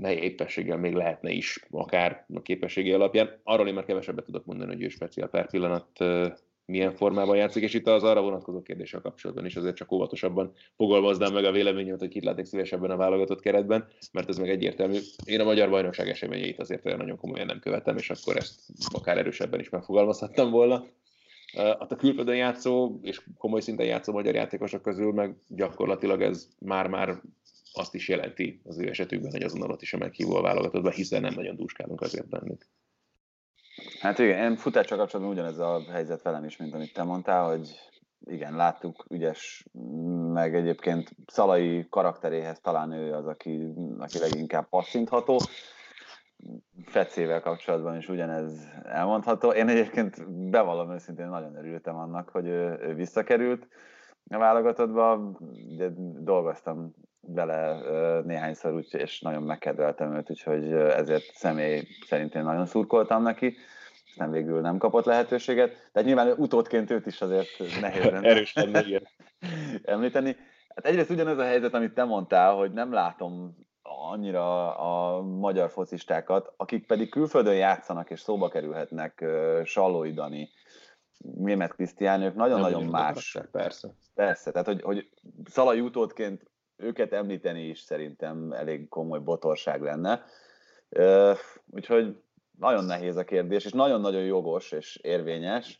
[0.00, 3.40] ne éppenséggel még lehetne is, akár a képességi alapján.
[3.42, 6.04] Arról én már kevesebbet tudok mondani, hogy ő speciál per pillanat
[6.64, 11.32] milyen formában játszik, és itt az arra vonatkozó kérdéssel kapcsolatban is azért csak óvatosabban fogalmaznám
[11.32, 14.98] meg a véleményemet, hogy kit látok szívesebben a válogatott keretben, mert ez meg egyértelmű.
[15.24, 18.60] Én a Magyar Bajnokság eseményeit azért olyan nagyon komolyan nem követem, és akkor ezt
[18.92, 20.84] akár erősebben is megfogalmazhattam volna.
[21.78, 27.20] A külföldön játszó és komoly szinten játszó magyar játékosok közül meg gyakorlatilag ez már-már
[27.72, 31.20] azt is jelenti az ő esetükben, hogy azonnal ott is a meghívó a válogatottban, hiszen
[31.20, 32.66] nem nagyon dúskálunk azért bennük.
[34.00, 37.78] Hát igen, én futással kapcsolatban ugyanez a helyzet velem is, mint amit te mondtál, hogy
[38.24, 39.64] igen, láttuk, ügyes,
[40.32, 45.40] meg egyébként Szalai karakteréhez talán ő az, aki, aki leginkább passzintható.
[46.84, 49.50] Fecével kapcsolatban is ugyanez elmondható.
[49.50, 53.68] Én egyébként bevallom őszintén, nagyon örültem annak, hogy ő, ő visszakerült
[54.30, 55.16] a válogatottba.
[55.68, 56.94] Ugye dolgoztam
[57.26, 57.80] vele
[58.20, 63.56] néhányszor, úgy, és nagyon megkedveltem őt, úgyhogy ezért személy szerint én nagyon szurkoltam neki,
[64.16, 65.88] nem végül nem kapott lehetőséget.
[65.92, 67.48] Tehát nyilván utódként őt is azért
[67.80, 68.84] nehéz lenne Erős lenne,
[69.82, 70.36] említeni.
[70.74, 76.52] Hát egyrészt ugyanez a helyzet, amit te mondtál, hogy nem látom annyira a magyar focistákat,
[76.56, 79.24] akik pedig külföldön játszanak és szóba kerülhetnek,
[79.64, 80.50] Sallói Dani,
[81.18, 83.38] Német Krisztián, ők nagyon-nagyon más.
[83.52, 83.88] Persze.
[84.14, 85.08] Persze, tehát hogy, hogy
[85.44, 90.24] Szalai utódként őket említeni is szerintem elég komoly botorság lenne.
[91.70, 92.16] Úgyhogy
[92.58, 95.78] nagyon nehéz a kérdés, és nagyon-nagyon jogos és érvényes,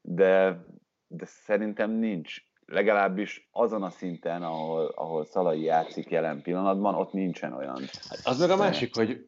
[0.00, 0.64] de,
[1.06, 7.52] de szerintem nincs legalábbis azon a szinten, ahol, ahol Szalai játszik jelen pillanatban, ott nincsen
[7.52, 7.80] olyan.
[8.08, 9.24] Hát az meg a másik, hogy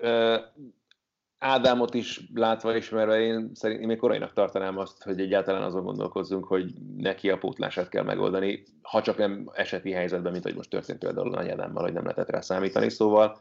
[1.43, 6.45] Ádámot is látva, ismerve, én szerint én még korainak tartanám azt, hogy egyáltalán azon gondolkozzunk,
[6.45, 10.99] hogy neki a pótlását kell megoldani, ha csak nem eseti helyzetben, mint hogy most történt
[10.99, 12.91] például Nagy Ádámmal, hogy nem lehetett rá számítani.
[12.91, 13.41] Szóval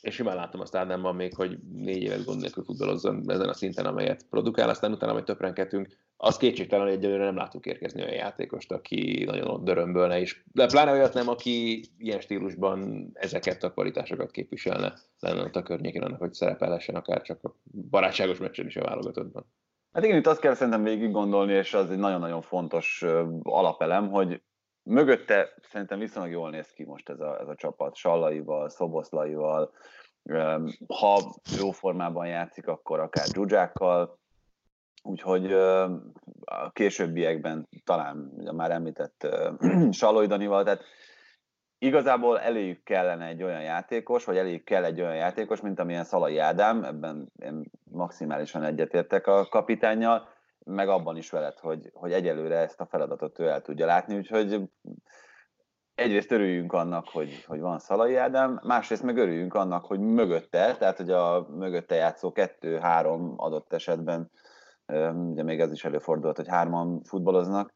[0.00, 3.86] és simán láttam azt Ádámban még, hogy négy évet gond nélkül futballozzon ezen a szinten,
[3.86, 5.88] amelyet produkál, aztán utána majd töprenkedünk.
[6.16, 10.44] Az kétségtelen, hogy egyelőre nem látunk érkezni olyan játékost, aki nagyon ott dörömbölne is.
[10.52, 16.02] De pláne olyat nem, aki ilyen stílusban ezeket a kvalitásokat képviselne lenne ott a környékén,
[16.02, 17.54] annak, hogy szerepelhessen akár csak a
[17.90, 19.46] barátságos meccsen is a válogatottban.
[19.92, 23.04] Hát igen, itt azt kell szerintem végig gondolni, és az egy nagyon-nagyon fontos
[23.42, 24.42] alapelem, hogy
[24.84, 29.72] mögötte szerintem viszonylag jól néz ki most ez a, ez a csapat, Sallaival, Szoboszlaival,
[30.86, 34.18] ha jó formában játszik, akkor akár Zsuzsákkal,
[35.02, 35.52] úgyhogy
[36.44, 39.26] a későbbiekben talán ugye már említett
[39.90, 40.84] Saloidanival, tehát
[41.78, 46.38] igazából elég kellene egy olyan játékos, vagy elég kell egy olyan játékos, mint amilyen Szalai
[46.38, 50.28] Ádám, ebben én maximálisan egyetértek a kapitányjal,
[50.64, 54.60] meg abban is veled, hogy, hogy egyelőre ezt a feladatot ő el tudja látni, úgyhogy
[55.94, 60.96] egyrészt örüljünk annak, hogy, hogy van Szalai Ádám, másrészt meg örüljünk annak, hogy mögötte, tehát
[60.96, 64.30] hogy a mögötte játszó kettő-három adott esetben,
[65.12, 67.72] ugye még ez is előfordult, hogy hárman futballoznak,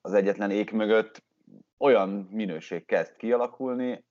[0.00, 1.22] az egyetlen ék mögött
[1.78, 4.04] olyan minőség kezd kialakulni,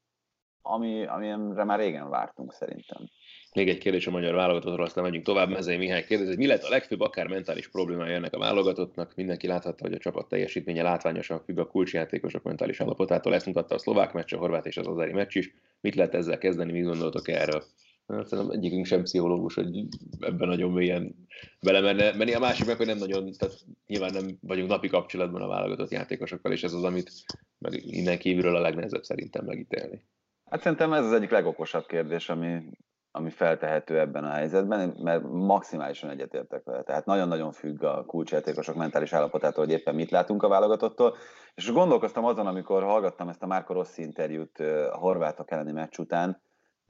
[0.61, 3.07] ami, amire már régen vártunk szerintem.
[3.57, 5.49] Még egy kérdés a magyar válogatottról, aztán megyünk tovább.
[5.49, 9.15] Mezei Mihály kérdezi, mi lett a legfőbb akár mentális problémája ennek a válogatottnak?
[9.15, 13.33] Mindenki láthatta, hogy a csapat teljesítménye látványosan függ a kulcsjátékosok mentális állapotától.
[13.33, 15.53] Ezt mutatta a szlovák meccs, a horvát és az azeri meccs is.
[15.81, 17.63] Mit lehet ezzel kezdeni, mit gondoltok erről?
[18.07, 19.85] Hát szerintem egyikünk sem pszichológus, hogy
[20.19, 21.15] ebben nagyon mélyen
[21.61, 22.33] belemenne menni.
[22.33, 23.55] A másik meg, hogy nem nagyon, tehát
[23.87, 27.11] nyilván nem vagyunk napi kapcsolatban a válogatott játékosokkal, és ez az, amit
[27.57, 30.03] meg innen kívülről a legnehezebb szerintem megítélni.
[30.49, 32.59] Hát szerintem ez az egyik legokosabb kérdés, ami,
[33.17, 36.83] ami feltehető ebben a helyzetben, mert maximálisan egyetértek vele.
[36.83, 41.15] Tehát nagyon-nagyon függ a kulcsjátékosok mentális állapotától, hogy éppen mit látunk a válogatottól.
[41.55, 44.59] És gondolkoztam azon, amikor hallgattam ezt a Márko Rossi interjút
[44.91, 46.41] a horvátok elleni meccs után,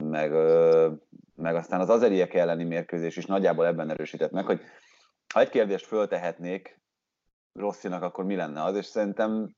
[0.04, 0.32] meg,
[1.34, 4.60] meg aztán az azeriek elleni mérkőzés is nagyjából ebben erősített meg, hogy
[5.34, 6.80] ha egy kérdést föltehetnék
[7.52, 9.54] Rosszinak, akkor mi lenne az, és szerintem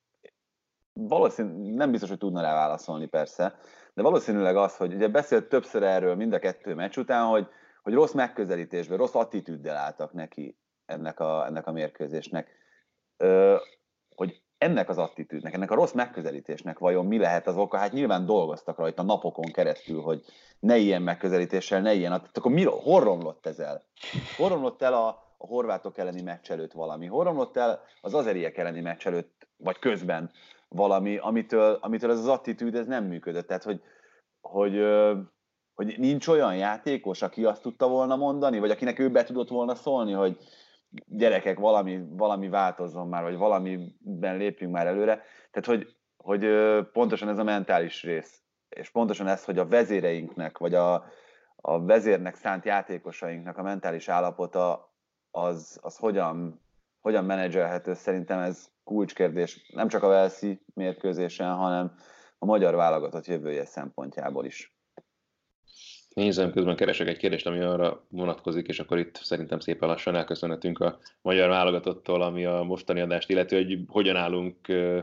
[0.93, 3.55] valószínűleg nem biztos, hogy tudna rá válaszolni persze,
[3.95, 7.49] de valószínűleg az, hogy ugye beszélt többször erről mind a kettő meccs után, hogy,
[7.83, 12.49] hogy rossz megközelítésben, rossz attitűddel álltak neki ennek a, ennek a mérkőzésnek.
[13.17, 13.57] Ö,
[14.15, 17.77] hogy ennek az attitűdnek, ennek a rossz megközelítésnek vajon mi lehet az oka?
[17.77, 20.25] Hát nyilván dolgoztak rajta napokon keresztül, hogy
[20.59, 23.85] ne ilyen megközelítéssel, ne ilyen, hát akkor mi, hol romlott ez el?
[24.37, 27.07] Hol romlott el a, a horvátok elleni meccs előtt valami?
[27.07, 30.31] Hol romlott el az azeriek elleni meccs előtt, vagy közben
[30.75, 33.47] valami, amitől, amitől ez az attitűd ez nem működött?
[33.47, 33.83] Tehát, hogy,
[34.41, 34.83] hogy,
[35.75, 39.75] hogy nincs olyan játékos, aki azt tudta volna mondani, vagy akinek ő be tudott volna
[39.75, 40.39] szólni, hogy
[41.07, 45.23] gyerekek, valami, valami változzon már, vagy valamiben lépjünk már előre.
[45.51, 46.47] Tehát, hogy, hogy
[46.93, 51.05] pontosan ez a mentális rész, és pontosan ez, hogy a vezéreinknek, vagy a,
[51.57, 54.93] a vezérnek szánt játékosainknak a mentális állapota
[55.31, 56.61] az, az hogyan,
[57.01, 61.95] hogyan menedzselhető, szerintem ez kulcskérdés, nem csak a Velszi mérkőzésen, hanem
[62.39, 64.80] a magyar válogatott jövője szempontjából is.
[66.15, 70.79] Nézem, közben keresek egy kérdést, ami arra vonatkozik, és akkor itt szerintem szépen lassan elköszönhetünk
[70.79, 74.57] a magyar válogatottól, ami a mostani adást illeti, hogy hogyan állunk,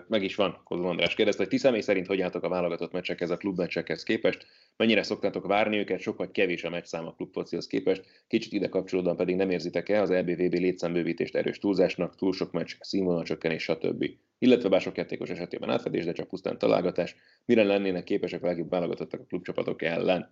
[0.08, 3.30] meg is van, Kozma András kérdezte, hogy ti személy szerint hogy álltok a válogatott meccsekhez,
[3.30, 4.46] a klubmeccsekhez képest,
[4.78, 9.16] mennyire szoktátok várni őket, sok vagy kevés a meccszám a klubfocihoz képest, kicsit ide kapcsolódóan
[9.16, 14.06] pedig nem érzitek-e az LBVB létszámbővítést erős túlzásnak, túl sok meccs, színvonalcsökkenés, stb.
[14.40, 17.16] Illetve bár sok játékos esetében átfedés, de csak pusztán találgatás,
[17.46, 20.30] mire lennének képesek a legjobb válogatottak a klubcsapatok ellen.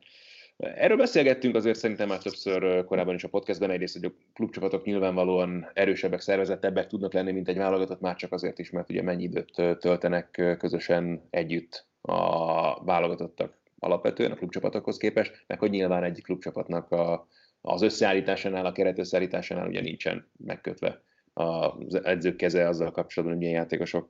[0.58, 5.72] Erről beszélgettünk azért szerintem már többször korábban is a podcastben, egyrészt, hogy a klubcsapatok nyilvánvalóan
[5.74, 9.52] erősebbek, szervezettebbek tudnak lenni, mint egy válogatott, már csak azért is, mert ugye mennyi időt
[9.80, 17.28] töltenek közösen együtt a válogatottak alapvetően a klubcsapatokhoz képest, meg hogy nyilván egy klubcsapatnak a,
[17.62, 23.62] az összeállításánál, a keret összeállításánál ugye nincsen megkötve az edzők keze azzal kapcsolatban, hogy milyen
[23.62, 24.10] játékosok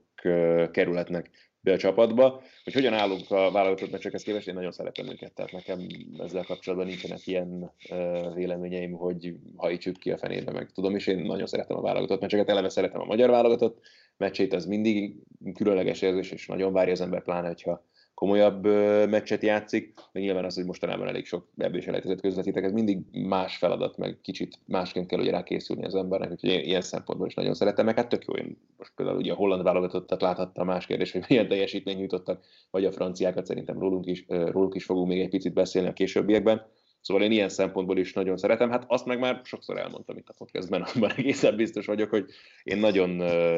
[0.71, 1.29] kerülhetnek
[1.65, 2.41] be a csapatba.
[2.63, 6.87] Hogy hogyan állunk a válogatott meccsekhez képest, én nagyon szeretem őket, tehát nekem ezzel kapcsolatban
[6.87, 7.71] nincsenek ilyen
[8.33, 12.49] véleményeim, hogy hajítsuk ki a fenébe, meg tudom is, én nagyon szeretem a válogatott meccseket,
[12.49, 13.79] eleve szeretem a magyar válogatott
[14.17, 15.15] meccsét, az mindig
[15.53, 18.63] különleges érzés, és nagyon várja az ember, pláne, hogyha komolyabb
[19.09, 22.99] meccset játszik, de nyilván az, hogy mostanában elég sok ebből is elejtezett közvetítek, ez mindig
[23.11, 27.33] más feladat, meg kicsit másként kell ugye rá készülni az embernek, úgyhogy ilyen szempontból is
[27.33, 30.85] nagyon szeretem, meg hát tök jó, én most például ugye a holland válogatottat láthattam, más
[30.85, 35.19] kérdés, hogy milyen teljesítményt nyújtottak, vagy a franciákat szerintem rólunk is, róluk is fogunk még
[35.19, 36.65] egy picit beszélni a későbbiekben.
[37.01, 38.69] Szóval én ilyen szempontból is nagyon szeretem.
[38.69, 42.25] Hát azt meg már sokszor elmondtam itt a podcastben, abban egészen biztos vagyok, hogy
[42.63, 43.09] én nagyon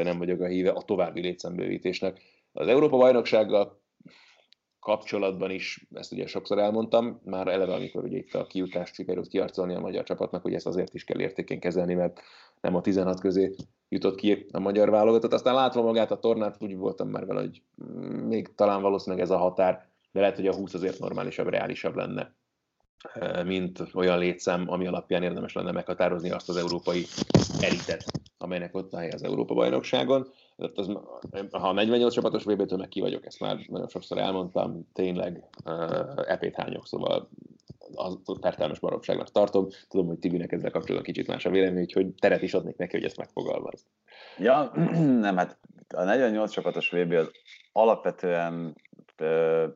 [0.03, 2.21] nem vagyok a híve a további létszembővítésnek.
[2.51, 3.85] Az Európa bajnoksággal
[4.87, 9.75] kapcsolatban is, ezt ugye sokszor elmondtam, már eleve, amikor ugye itt a kiutást sikerült kiarcolni
[9.75, 12.21] a magyar csapatnak, hogy ezt azért is kell értékén kezelni, mert
[12.61, 13.55] nem a 16 közé
[13.89, 15.33] jutott ki a magyar válogatott.
[15.33, 17.61] Aztán látva magát a tornát, úgy voltam már vele, hogy
[18.27, 22.35] még talán valószínűleg ez a határ, de lehet, hogy a 20 azért normálisabb, reálisabb lenne,
[23.45, 27.05] mint olyan létszám, ami alapján érdemes lenne meghatározni azt az európai
[27.59, 28.03] elitet,
[28.37, 30.27] amelynek ott a hely az Európa-bajnokságon.
[30.75, 30.91] Az,
[31.51, 36.55] ha 48 csapatos VB-től meg ki vagyok, ezt már nagyon sokszor elmondtam, tényleg uh, epét
[36.55, 37.29] hányok, szóval
[37.93, 39.67] az tertelmes baromságnak tartom.
[39.89, 43.05] Tudom, hogy Tibinek ezzel kapcsolatban kicsit más a vélemény, hogy teret is adnék neki, hogy
[43.05, 43.85] ezt megfogalmaz.
[44.37, 44.71] Ja,
[45.25, 45.57] nem, hát
[45.95, 47.31] a 48 csapatos VB az
[47.71, 48.75] alapvetően
[49.21, 49.67] ö,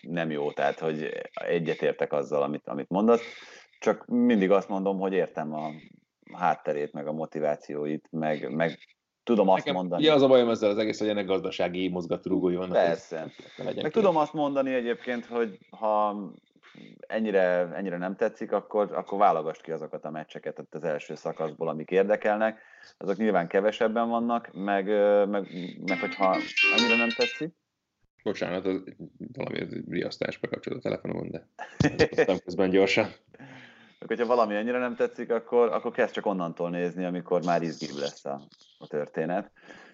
[0.00, 3.22] nem jó, tehát hogy egyetértek azzal, amit, amit mondasz,
[3.78, 5.70] csak mindig azt mondom, hogy értem a
[6.32, 8.78] hátterét, meg a motivációit, meg, meg
[9.22, 10.04] tudom azt Nekem, mondani.
[10.04, 12.72] Ja, az a bajom ezzel az egész, hogy ennek gazdasági mozgatórugói vannak.
[12.72, 13.30] Persze.
[13.64, 13.90] Meg ki.
[13.90, 16.16] tudom azt mondani egyébként, hogy ha
[17.06, 21.90] ennyire, ennyire nem tetszik, akkor, akkor válogass ki azokat a meccseket az első szakaszból, amik
[21.90, 22.60] érdekelnek.
[22.98, 24.86] Azok nyilván kevesebben vannak, meg,
[25.28, 25.48] meg,
[25.86, 26.36] meg hogyha
[26.76, 27.54] annyira nem tetszik.
[28.28, 28.82] Bocsánat, az
[29.32, 31.46] valami riasztás bekapcsolt a telefonomon, de
[32.44, 33.04] közben gyorsan.
[34.00, 37.96] Akkor, hogyha valami ennyire nem tetszik, akkor, akkor kezd csak onnantól nézni, amikor már izgibb
[37.96, 38.40] lesz a,
[38.78, 39.50] a történet.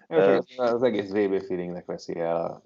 [0.07, 2.61] Ez, az egész VB feelingnek veszi el a...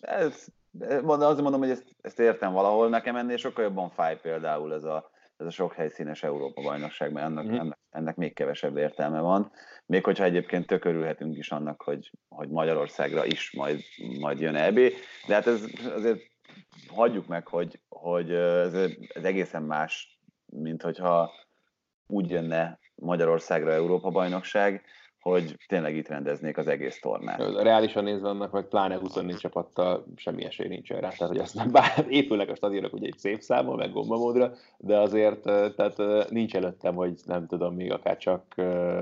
[0.00, 0.46] Ez
[0.80, 2.88] azért mondom, hogy ezt, ezt értem valahol.
[2.88, 5.10] Nekem ennél sokkal jobban fáj például ez a,
[5.44, 7.54] ez a sok helyszínes Európa-bajnokság, mert ennek, mm.
[7.54, 9.52] ennek, ennek még kevesebb értelme van.
[9.86, 13.80] Még hogyha egyébként tökörülhetünk is annak, hogy, hogy Magyarországra is majd,
[14.20, 14.78] majd jön EB,
[15.26, 16.20] de hát ez azért
[16.88, 18.74] hagyjuk meg, hogy, hogy ez,
[19.08, 21.32] ez egészen más, mint hogyha
[22.06, 24.84] úgy jönne Magyarországra Európa-bajnokság,
[25.24, 27.62] hogy tényleg itt rendeznék az egész tornát.
[27.62, 30.98] Reálisan nézve annak, vagy pláne 24 csapattal semmi esély nincs rá.
[30.98, 34.98] Tehát, hogy azt nem bár épülnek a stadionok ugye egy szép számmal, meg gombamódra, de
[34.98, 35.96] azért tehát
[36.30, 38.44] nincs előttem, hogy nem tudom még akár csak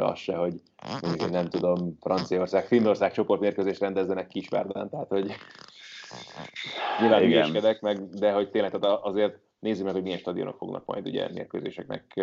[0.00, 0.54] az se, hogy
[1.02, 5.26] mondjuk, nem tudom, Franciaország, Finnország csoportmérkőzést rendezzenek Kisvárdán, tehát hogy
[7.00, 11.06] nyilván ügyeskedek meg, de hogy tényleg tehát azért nézzük meg, hogy milyen stadionok fognak majd
[11.06, 12.20] ugye mérkőzéseknek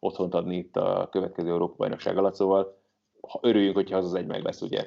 [0.00, 2.77] otthont adni itt a következő Európa-bajnokság alatt, szóval
[3.40, 4.86] örüljünk, hogyha az az egy meg lesz, ugye,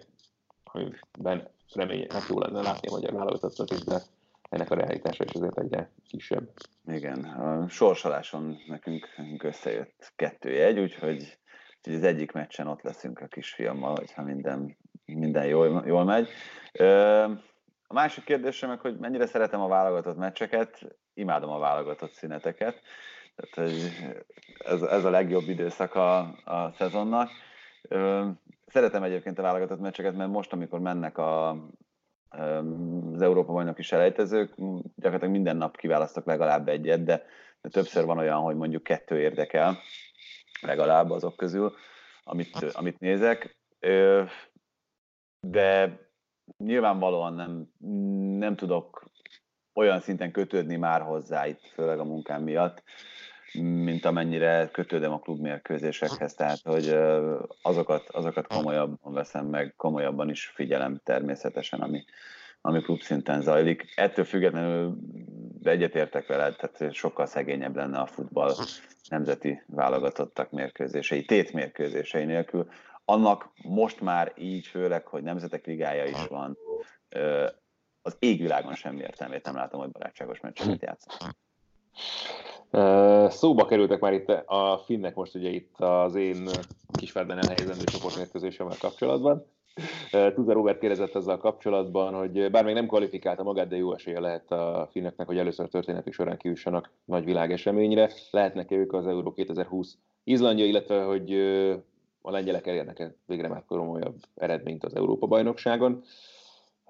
[0.63, 4.01] amiben remények jó lenne látni a magyar válogatottat is, de
[4.49, 6.49] ennek a realitása is azért egyre kisebb.
[6.87, 11.37] Igen, a sorsoláson nekünk összejött kettő jegy, úgyhogy,
[11.77, 16.27] úgyhogy az egyik meccsen ott leszünk a kisfiammal, hogyha minden, minden jól, jól megy.
[17.87, 22.81] A másik kérdésem meg, hogy mennyire szeretem a válogatott meccseket, imádom a válogatott szüneteket,
[23.35, 23.71] tehát
[24.57, 27.29] ez, ez a legjobb időszak a, a szezonnak
[28.67, 31.49] Szeretem egyébként a válogatott meccseket, mert most, amikor mennek a,
[32.29, 34.53] az Európa bajnoki selejtezők,
[34.95, 37.25] gyakorlatilag minden nap kiválasztok legalább egyet, de,
[37.61, 39.77] de többször van olyan, hogy mondjuk kettő érdekel,
[40.61, 41.73] legalább azok közül,
[42.23, 43.57] amit, amit nézek.
[45.47, 45.99] De
[46.57, 47.67] nyilvánvalóan nem,
[48.37, 49.05] nem tudok
[49.73, 52.83] olyan szinten kötődni már hozzá itt, főleg a munkám miatt,
[53.59, 56.97] mint amennyire kötődöm a klubmérkőzésekhez, tehát hogy
[57.61, 62.03] azokat, azokat komolyabban veszem meg, komolyabban is figyelem természetesen, ami,
[62.61, 63.93] ami klub szinten zajlik.
[63.95, 64.97] Ettől függetlenül
[65.63, 68.53] egyetértek veled, tehát sokkal szegényebb lenne a futball
[69.09, 72.69] nemzeti válogatottak mérkőzései, tétmérkőzései nélkül.
[73.05, 76.57] Annak most már így, főleg, hogy nemzetek ligája is van,
[78.01, 81.35] az égvilágon semmi értelmét nem látom, hogy barátságos meccseket játszanak.
[83.27, 86.47] Szóba kerültek már itt a finnek most ugye itt az én
[86.97, 89.45] kisferben elhelyezendő csoportmérkőzésemmel kapcsolatban.
[90.33, 94.51] Tuza Robert kérdezett ezzel kapcsolatban, hogy bár még nem kvalifikálta magát, de jó esélye lehet
[94.51, 98.09] a finneknek, hogy először történetük során kiussanak nagy világeseményre.
[98.31, 101.33] Lehetnek-e ők az Euró 2020 Izlandja, illetve hogy
[102.21, 106.03] a lengyelek elérnek-e végre már komolyabb eredményt az Európa-bajnokságon.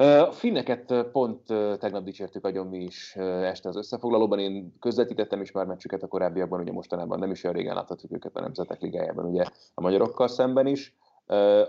[0.02, 1.46] A finneket pont
[1.80, 4.40] tegnap dicsértük agyon mi is este az összefoglalóban.
[4.40, 8.36] Én közvetítettem is már meccsüket a korábbiakban, ugye mostanában nem is olyan régen láthatjuk őket
[8.36, 10.96] a Nemzetek Ligájában, ugye a magyarokkal szemben is.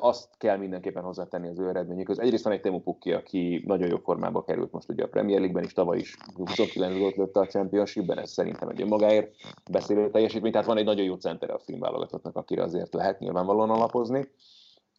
[0.01, 2.19] Azt kell mindenképpen hozzátenni az ő eredményükhöz.
[2.19, 5.65] Egyrészt van egy Temu Pukki, aki nagyon jó formába került most ugye a Premier League-ben
[5.65, 9.35] is, tavaly is 29 gólt lőtte a Championship-ben, ez szerintem egy önmagáért
[9.71, 13.71] beszélő teljesítmény, tehát van egy nagyon jó center a film válogatottnak, akire azért lehet nyilvánvalóan
[13.71, 14.29] alapozni.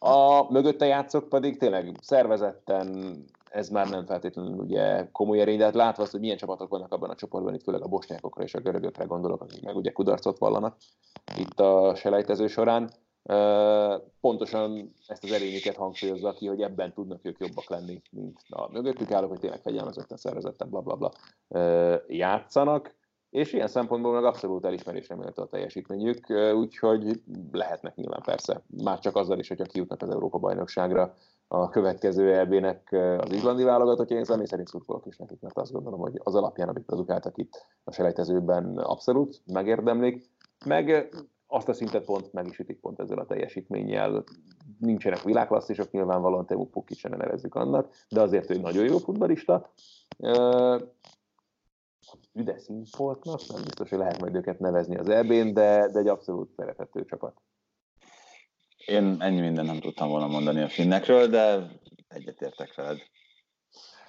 [0.06, 3.16] A mögötte játszok pedig tényleg szervezetten,
[3.50, 6.92] ez már nem feltétlenül ugye komoly erény, de hát látva azt, hogy milyen csapatok vannak
[6.94, 10.38] abban a csoportban, itt főleg a bosnyákokra és a görögökre gondolok, akik meg ugye kudarcot
[10.38, 10.76] vallanak
[11.38, 12.89] itt a selejtező során.
[14.22, 19.12] Pontosan ezt az erényüket hangsúlyozza ki, hogy ebben tudnak ők jobbak lenni, mint a mögöttük
[19.12, 21.12] állók, hogy tényleg fegyelmezetten, szervezetten, bla bla bla
[22.08, 22.96] játszanak
[23.34, 29.15] és ilyen szempontból meg abszolút elismerésre méltó a teljesítményük, úgyhogy lehetnek nyilván persze, már csak
[29.15, 31.13] azzal is, hogyha kijutnak az Európa-bajnokságra
[31.48, 36.00] a következő EB-nek az izlandi válogatott, én személy szerint szurkolok is nekik, mert azt gondolom,
[36.00, 40.30] hogy az alapján, amit produkáltak itt a selejtezőben abszolút megérdemlik,
[40.65, 41.10] meg
[41.48, 44.24] azt a szintet pont meg is ütik pont ezzel a teljesítménnyel.
[44.80, 49.74] Nincsenek világklasszisok, nyilvánvalóan Temu Pukki sem nevezzük annak, de azért ő nagyon jó futbalista
[52.34, 56.54] üde színfoltnak, nem biztos, hogy lehet majd őket nevezni az EB-n, de, de egy abszolút
[56.58, 57.42] szerethető csapat.
[58.86, 61.68] Én ennyi minden nem tudtam volna mondani a finnekről, de
[62.08, 62.98] egyetértek veled.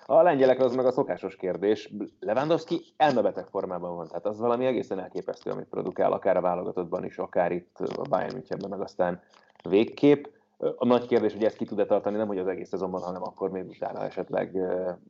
[0.07, 1.93] A lengyelek az meg a szokásos kérdés.
[2.21, 7.19] Lewandowski elmebeteg formában van, tehát az valami egészen elképesztő, amit produkál, akár a válogatottban is,
[7.19, 9.23] akár itt a Bayern Münchenben, meg aztán
[9.63, 10.34] végkép.
[10.59, 13.51] A nagy kérdés, hogy ezt ki tud-e tartani, nem hogy az egész szezonban, hanem akkor
[13.51, 14.57] még utána esetleg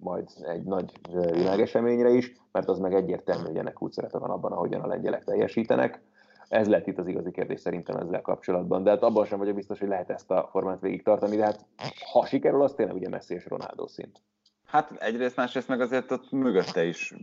[0.00, 4.52] majd egy nagy világeseményre is, mert az meg egyértelmű, hogy ennek úgy szerepe van abban,
[4.52, 6.00] ahogyan a lengyelek teljesítenek.
[6.48, 9.78] Ez lett itt az igazi kérdés szerintem ezzel kapcsolatban, de hát abban sem vagyok biztos,
[9.78, 11.66] hogy lehet ezt a formát végig tartani, de hát
[12.12, 14.20] ha sikerül, az tényleg ugye Messi és Ronaldo szint.
[14.66, 17.14] Hát egyrészt, másrészt meg azért ott mögötte is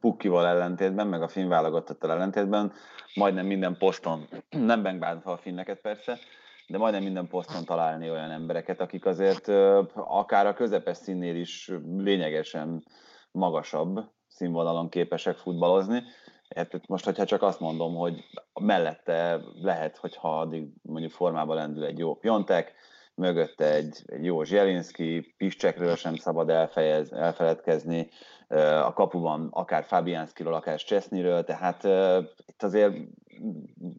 [0.00, 2.72] Pukkival ellentétben, meg a finn válogatottal ellentétben,
[3.14, 6.18] majdnem minden poszton, nem megbántva a finneket persze,
[6.72, 9.48] de majdnem minden poszton találni olyan embereket, akik azért
[9.94, 12.84] akár a közepes színnél is lényegesen
[13.30, 16.02] magasabb színvonalon képesek futballozni.
[16.54, 18.24] Hát most, hogyha csak azt mondom, hogy
[18.60, 22.72] mellette lehet, hogyha addig mondjuk formában lendül egy jó Piontek,
[23.14, 28.08] mögötte egy, egy jó Zsielinski, Piszcsekről sem szabad elfejez, elfeledkezni,
[28.84, 31.84] a kapuban akár Fabianskiról, akár Cseszniről, tehát
[32.46, 32.94] itt azért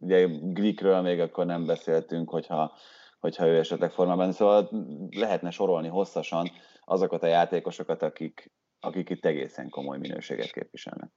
[0.00, 2.72] ugye Glikről még akkor nem beszéltünk, hogyha,
[3.20, 4.68] hogyha ő esetleg formában, szóval
[5.10, 6.50] lehetne sorolni hosszasan
[6.84, 11.10] azokat a játékosokat, akik, akik itt egészen komoly minőséget képviselnek.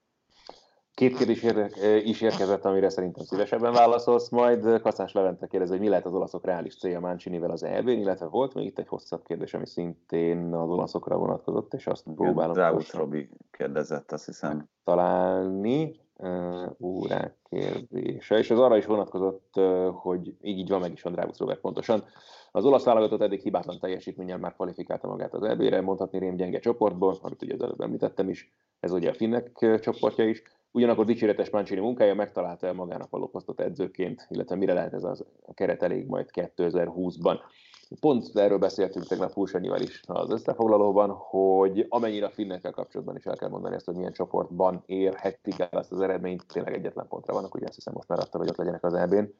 [0.98, 1.44] Két kérdés
[2.04, 4.82] is érkezett, amire szerintem szívesebben válaszolsz majd.
[4.82, 8.54] Kaszás Levente kérdezi, hogy mi lehet az olaszok reális célja Mancinivel az eb illetve volt
[8.54, 12.54] még itt egy hosszabb kérdés, ami szintén az olaszokra vonatkozott, és azt próbálom...
[12.54, 14.70] Drávusz Robi kérdezett, azt hiszem.
[14.84, 16.07] Találni.
[16.80, 19.60] Órák kérdése, és az arra is vonatkozott,
[19.92, 22.04] hogy így, így van, meg is van Drávusz Robert pontosan.
[22.52, 27.18] Az olasz válogatott eddig hibátlan teljesítménnyel már kvalifikálta magát az EB-re, mondhatni rém gyenge csoportból,
[27.22, 30.44] amit ugye az előbb említettem is, ez ugye a finnek csoportja is.
[30.72, 35.54] Ugyanakkor dicséretes Mancini munkája megtalálta el magának való edzőként, illetve mire lehet ez az, a
[35.54, 37.40] keret elég majd 2020-ban.
[38.00, 43.36] Pont erről beszéltünk tegnap Fúsanyival is az összefoglalóban, hogy amennyire a finnekkel kapcsolatban is el
[43.36, 47.56] kell mondani ezt, hogy milyen csoportban érhetik el ezt az eredményt, tényleg egyetlen pontra vannak,
[47.56, 49.34] ugye azt hiszem most már adta, hogy ott legyenek az EB-n.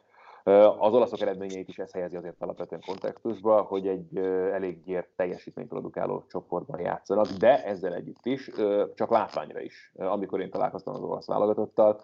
[0.80, 4.18] Az olaszok eredményeit is ez helyezi azért alapvetően kontextusba, hogy egy
[4.52, 8.52] elég gyér teljesítményt produkáló csoportban játszanak, de ezzel együtt is,
[8.96, 9.94] csak látványra is.
[9.96, 12.02] Amikor én találkoztam az olasz válogatottal,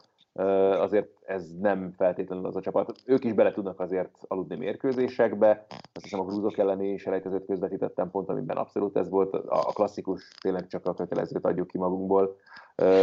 [0.79, 2.91] azért ez nem feltétlenül az a csapat.
[3.05, 5.65] Ők is bele tudnak azért aludni mérkőzésekbe.
[5.69, 9.33] Azt hiszem a grúzok elleni selejtezőt közvetítettem pont, amiben abszolút ez volt.
[9.33, 12.35] A klasszikus, tényleg csak a kötelezőt adjuk ki magunkból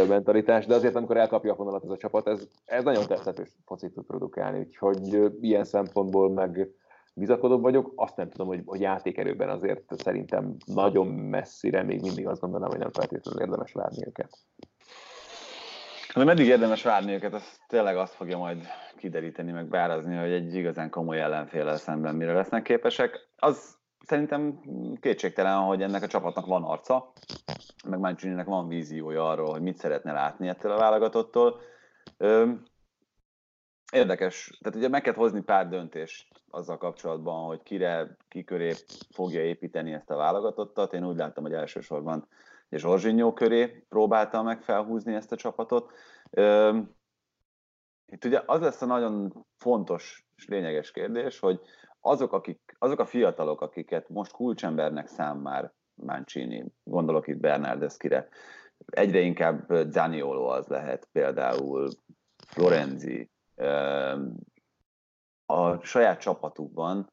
[0.07, 3.93] mentalitás, de azért amikor elkapja a vonalat ez a csapat, ez, ez nagyon tetszetős focit
[3.93, 6.69] tud produkálni, úgyhogy ilyen szempontból meg
[7.13, 7.91] bizakodóbb vagyok.
[7.95, 12.79] Azt nem tudom, hogy, hogy játékerőben azért szerintem nagyon messzire még mindig azt gondolom, hogy
[12.79, 14.37] nem feltétlenül érdemes várni őket.
[16.15, 20.55] De meddig érdemes várni őket, az tényleg azt fogja majd kideríteni, meg beárazni, hogy egy
[20.55, 23.27] igazán komoly ellenféllel szemben mire lesznek képesek.
[23.37, 24.61] Az szerintem
[24.99, 27.11] kétségtelen, hogy ennek a csapatnak van arca,
[27.87, 31.59] meg mancini van víziója arról, hogy mit szeretne látni ettől a válogatottól.
[33.91, 38.73] Érdekes, tehát ugye meg kell hozni pár döntést azzal kapcsolatban, hogy kire, ki köré
[39.09, 40.93] fogja építeni ezt a válogatottat.
[40.93, 42.27] Én úgy láttam, hogy elsősorban
[42.71, 45.91] és Zsorzsinyó köré próbálta meg felhúzni ezt a csapatot.
[48.05, 51.61] Itt ugye az lesz a nagyon fontos és lényeges kérdés, hogy
[51.99, 58.27] azok, akik, azok a fiatalok, akiket most kulcsembernek szám már Mancini, gondolok itt Bernardeskire,
[58.85, 61.89] egyre inkább Zaniolo az lehet, például
[62.47, 63.29] Florenzi,
[65.45, 67.11] a saját csapatukban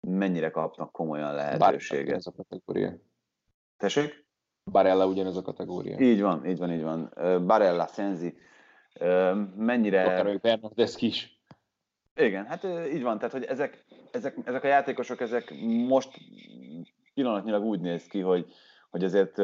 [0.00, 2.16] mennyire kapnak komolyan lehetőséget.
[2.16, 2.96] Ez a kategória.
[3.76, 4.26] Tessék?
[4.70, 5.98] Barella ugyanez a kategória.
[5.98, 7.12] Így van, így van, így van.
[7.46, 8.38] Barella, Senzi,
[9.56, 10.04] mennyire...
[10.04, 11.42] Akár ők Bernardeschi is.
[12.14, 15.54] Igen, hát így van, tehát hogy ezek, ezek, ezek a játékosok, ezek
[15.88, 16.18] most
[17.14, 18.46] pillanatnyilag úgy néz ki, hogy,
[18.90, 19.34] hogy azért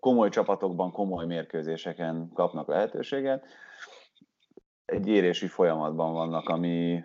[0.00, 3.44] komoly csapatokban, komoly mérkőzéseken kapnak lehetőséget.
[4.84, 7.04] Egy érési folyamatban vannak, ami,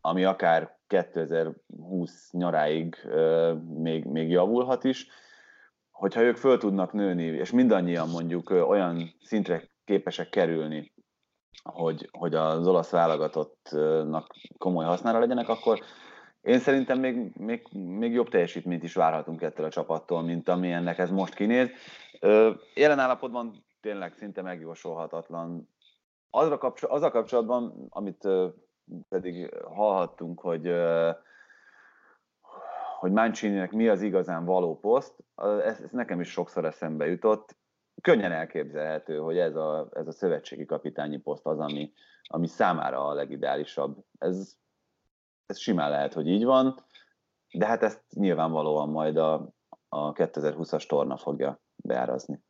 [0.00, 2.96] ami akár 2020 nyaráig
[3.74, 5.06] még, még javulhat is.
[6.02, 10.92] Hogyha ők föl tudnak nőni, és mindannyian mondjuk olyan szintre képesek kerülni,
[11.62, 14.26] hogy, hogy az olasz válogatottnak
[14.58, 15.80] komoly hasznára legyenek, akkor
[16.40, 20.98] én szerintem még, még, még jobb teljesítményt is várhatunk ettől a csapattól, mint ami ennek
[20.98, 21.68] ez most kinéz.
[22.74, 25.68] Jelen állapotban tényleg szinte megjósolhatatlan.
[26.30, 28.28] Azra kapcsol, a kapcsolatban, amit
[29.08, 30.72] pedig hallhattunk, hogy
[33.02, 35.14] hogy Mancini-nek mi az igazán való poszt,
[35.64, 37.56] ez, ez nekem is sokszor eszembe jutott
[38.00, 41.92] könnyen elképzelhető, hogy ez a, ez a szövetségi kapitányi poszt az, ami,
[42.22, 44.04] ami számára a legideálisabb.
[44.18, 44.56] Ez,
[45.46, 46.84] ez simán lehet, hogy így van,
[47.52, 49.52] de hát ezt nyilvánvalóan majd a,
[49.88, 52.42] a 2020-as torna fogja beárazni.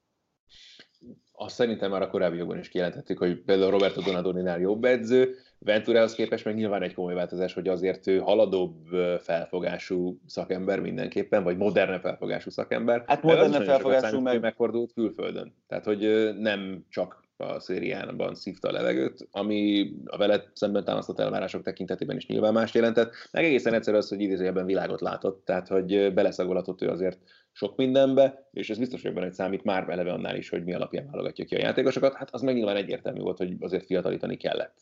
[1.32, 6.14] Azt szerintem már a korábbi jogban is kijelentettük, hogy például Roberto Donadoninál jobb edző, Venturához
[6.14, 8.74] képest meg nyilván egy komoly változás, hogy azért ő haladóbb
[9.18, 13.04] felfogású szakember mindenképpen, vagy moderne felfogású szakember.
[13.06, 14.40] Hát moderne felfogású meg...
[14.40, 15.54] Megfordult külföldön.
[15.66, 21.62] Tehát, hogy nem csak a szériánban szívta a levegőt, ami a veled szemben támasztott elvárások
[21.62, 26.12] tekintetében is nyilván más jelentett, meg egészen egyszerű az, hogy idézőjelben világot látott, tehát hogy
[26.14, 27.18] beleszagolhatott ő azért
[27.52, 31.10] sok mindenbe, és ez biztos, hogy benne számít már eleve annál is, hogy mi alapján
[31.10, 34.74] válogatja ki a játékosokat, hát az meg nyilván egyértelmű volt, hogy azért fiatalítani kellett.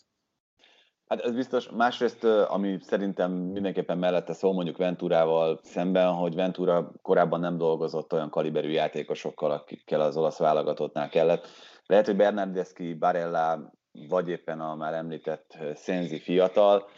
[1.07, 1.69] Hát ez biztos.
[1.71, 8.31] Másrészt, ami szerintem mindenképpen mellette szól mondjuk Venturával szemben, hogy Ventura korábban nem dolgozott olyan
[8.31, 11.47] kaliberű játékosokkal, akikkel az olasz válogatottnál kellett.
[11.87, 13.73] Lehet, hogy Bernardeschi, Barella,
[14.09, 16.89] vagy éppen a már említett Szenzi fiatal,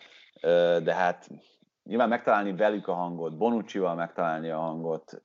[0.83, 1.29] de hát
[1.85, 5.23] nyilván megtalálni velük a hangot, Bonucci-val megtalálni a hangot,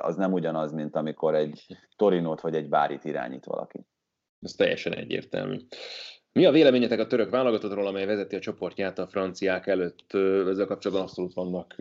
[0.00, 3.86] az nem ugyanaz, mint amikor egy Torinót vagy egy Bárit irányít valaki.
[4.40, 5.56] Ez teljesen egyértelmű.
[6.32, 10.12] Mi a véleményetek a török válogatottról, amely vezeti a csoportját a franciák előtt?
[10.48, 11.74] Ezzel kapcsolatban abszolút vannak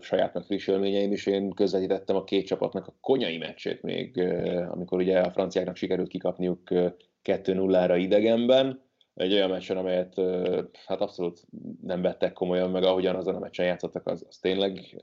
[0.00, 1.26] saját meg friss élményeim is.
[1.26, 4.18] Én közvetítettem a két csapatnak a konyai meccsét még,
[4.68, 6.60] amikor ugye a franciáknak sikerült kikapniuk
[7.24, 8.84] 2-0-ra idegenben.
[9.16, 10.20] Egy olyan meccsen, amelyet
[10.86, 11.40] hát abszolút
[11.82, 14.96] nem vettek komolyan, meg ahogyan azon a meccsen játszottak, az, az tényleg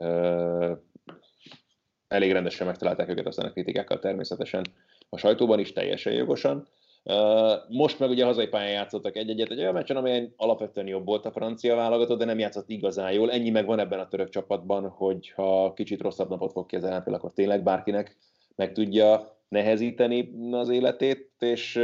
[2.08, 4.64] elég rendesen megtalálták őket aztán a kritikákkal természetesen
[5.10, 6.68] a sajtóban is teljesen jogosan
[7.68, 11.32] most meg ugye hazai pályán játszottak egy-egyet, egy olyan meccsen, amelyen alapvetően jobb volt a
[11.32, 13.32] francia válogatott, de nem játszott igazán jól.
[13.32, 17.34] Ennyi meg van ebben a török csapatban, hogy ha kicsit rosszabb napot fog kezelni, akkor
[17.34, 18.18] tényleg bárkinek
[18.56, 21.82] meg tudja nehezíteni az életét, és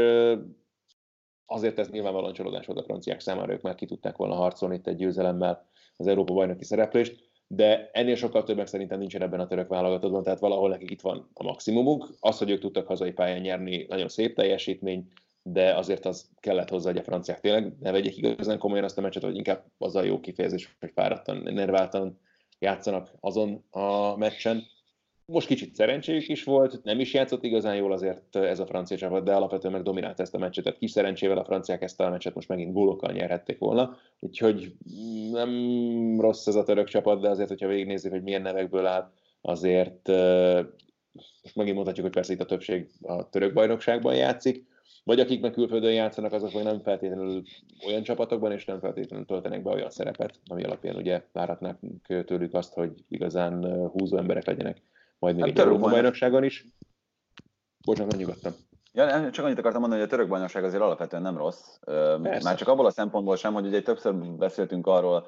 [1.50, 4.88] azért ez nyilvánvalóan csalódás volt a franciák számára, ők már ki tudták volna harcolni itt
[4.88, 5.66] egy győzelemmel
[5.97, 10.39] az Európa bajnoki szereplést, de ennél sokkal többek szerintem nincsen ebben a török válogatottban, tehát
[10.39, 12.10] valahol nekik itt van a maximumuk.
[12.20, 15.12] Az, hogy ők tudtak hazai pályán nyerni, nagyon szép teljesítmény,
[15.43, 19.02] de azért az kellett hozzá, hogy a franciák tényleg ne vegyék igazán komolyan azt a
[19.02, 22.20] meccset, hogy inkább az a jó kifejezés, hogy fáradtan, nerváltan
[22.60, 24.64] játszanak azon a meccsen,
[25.32, 29.24] most kicsit szerencséjük is volt, nem is játszott igazán jól azért ez a francia csapat,
[29.24, 32.36] de alapvetően meg dominált ezt a meccset, tehát kis szerencsével a franciák ezt a meccset
[32.36, 34.74] most megint gólokkal nyerhették volna, úgyhogy
[35.32, 35.52] nem
[36.20, 39.12] rossz ez a török csapat, de azért, hogyha végignézzük, hogy milyen nevekből áll,
[39.42, 40.08] azért
[41.44, 44.68] most megint mondhatjuk, hogy persze itt a többség a török bajnokságban játszik,
[45.04, 47.44] vagy akik meg külföldön játszanak, azok meg nem feltétlenül
[47.88, 51.80] olyan csapatokban, és nem feltétlenül töltenek be olyan szerepet, ami alapján ugye várhatnánk
[52.26, 54.82] tőlük azt, hogy igazán húzó emberek legyenek
[55.20, 56.65] majd még hát, egy Európa bajnokságon is.
[57.86, 58.53] Bocsánat, nyugodtan.
[58.93, 61.78] Ja, csak annyit akartam mondani, hogy a török bajnokság azért alapvetően nem rossz.
[62.22, 62.43] Persze.
[62.43, 65.28] Már csak abból a szempontból sem, hogy ugye többször beszéltünk arról,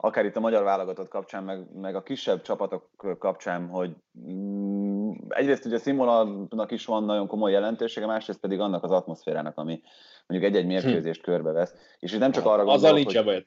[0.00, 2.88] akár itt a magyar válogatott kapcsán, meg, meg a kisebb csapatok
[3.18, 3.90] kapcsán, hogy
[4.30, 9.58] mm, egyrészt ugye a színvonalnak is van nagyon komoly jelentősége, másrészt pedig annak az atmoszférának,
[9.58, 9.82] ami
[10.26, 10.68] mondjuk egy-egy hm.
[10.68, 11.30] mérkőzést hm.
[11.30, 11.74] körbevesz.
[11.98, 13.44] És itt nem csak arra gondolok, Az a nincs a baj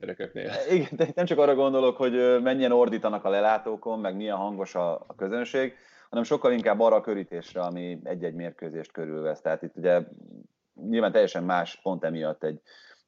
[0.69, 4.93] Igen, de nem csak arra gondolok, hogy mennyien ordítanak a lelátókon, meg milyen hangos a,
[4.93, 5.73] a közönség,
[6.09, 9.41] hanem sokkal inkább arra a körítésre, ami egy-egy mérkőzést körülvesz.
[9.41, 10.01] Tehát itt ugye
[10.89, 12.61] nyilván teljesen más pont emiatt egy,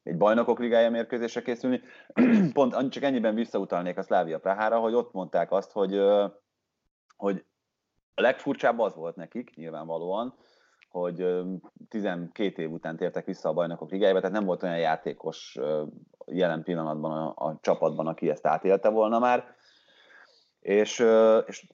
[0.06, 1.80] egy bajnokok ligája mérkőzésre készülni.
[2.52, 6.00] Pont csak ennyiben visszautalnék a Szlávia Prahára, hogy ott mondták azt, hogy,
[7.16, 7.44] hogy
[8.14, 10.34] a legfurcsább az volt nekik, nyilvánvalóan,
[10.88, 11.26] hogy
[11.88, 15.58] 12 év után tértek vissza a bajnokok ligájába, tehát nem volt olyan játékos
[16.26, 19.54] jelen pillanatban a, a csapatban, aki ezt átélte volna már.
[20.60, 21.04] És,
[21.46, 21.66] és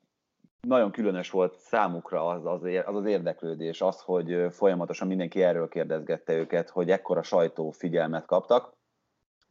[0.68, 6.32] nagyon különös volt számukra az az, az az érdeklődés, az, hogy folyamatosan mindenki erről kérdezgette
[6.32, 8.72] őket, hogy ekkora sajtó figyelmet kaptak.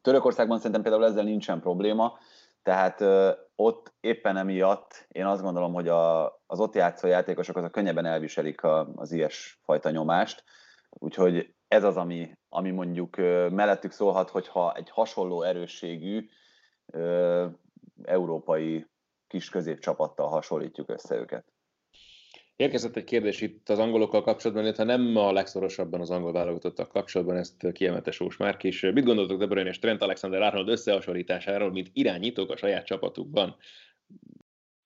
[0.01, 2.17] Törökországban szerintem például ezzel nincsen probléma,
[2.63, 7.71] tehát ö, ott éppen emiatt én azt gondolom, hogy a, az ott játszó játékosok azok
[7.71, 10.43] könnyebben elviselik a, az ilyes fajta nyomást,
[10.89, 16.29] úgyhogy ez az, ami, ami mondjuk ö, mellettük szólhat, hogyha egy hasonló erősségű
[16.85, 17.45] ö,
[18.03, 18.90] európai
[19.31, 21.45] kis középcsapattal hasonlítjuk össze őket.
[22.55, 27.37] Érkezett egy kérdés itt az angolokkal kapcsolatban, illetve nem a legszorosabban az angol válogatottak kapcsolatban,
[27.37, 28.81] ezt kiemelte Sós Márk is.
[28.81, 33.55] Mit gondoltok De Bruyne és Trent Alexander-Arnold összehasonlításáról, mint irányítók a saját csapatukban?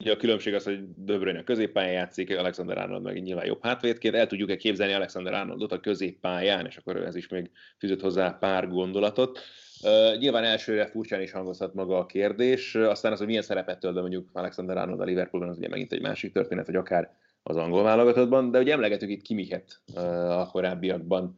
[0.05, 4.15] Ugye a különbség az, hogy De a középpályán játszik, Alexander Arnold meg nyilván jobb hátvédként.
[4.15, 8.67] El tudjuk-e képzelni Alexander Arnoldot a középpályán, és akkor ez is még fűzött hozzá pár
[8.67, 9.39] gondolatot.
[9.81, 13.93] Uh, nyilván elsőre furcsán is hangozhat maga a kérdés, aztán az, hogy milyen szerepet tölt
[13.93, 17.11] be mondjuk Alexander Arnold a Liverpoolban, az ugye megint egy másik történet, vagy akár
[17.43, 21.37] az angol válogatottban, de ugye emlegetünk itt Kimiket uh, a korábbiakban,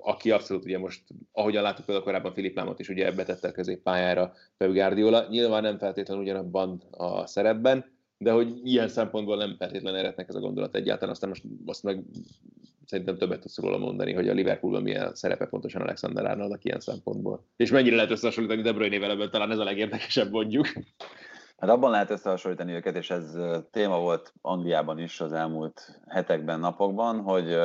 [0.00, 1.02] aki abszolút ugye most,
[1.32, 5.78] ahogyan láttuk például korábban Filip Lámot is ugye betette a középpályára Pep Guardiola, nyilván nem
[5.78, 11.14] feltétlenül ugyanabban a szerepben, de hogy ilyen szempontból nem feltétlenül erednek ez a gondolat egyáltalán,
[11.14, 12.02] aztán most azt meg
[12.86, 17.44] szerintem többet tudsz róla mondani, hogy a Liverpoolban milyen szerepe pontosan Alexander Arnoldnak ilyen szempontból.
[17.56, 20.66] És mennyire lehet összehasonlítani De Bruyne-vel ebben, talán ez a legérdekesebb mondjuk.
[21.56, 23.36] Hát abban lehet összehasonlítani őket, és ez
[23.70, 27.56] téma volt Angliában is az elmúlt hetekben, napokban, hogy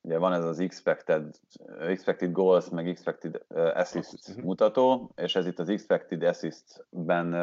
[0.00, 1.34] ugye van ez az expected,
[1.80, 3.42] expected goals, meg expected
[3.74, 4.46] assist mhm.
[4.46, 7.34] mutató, és ez itt az expected assist-ben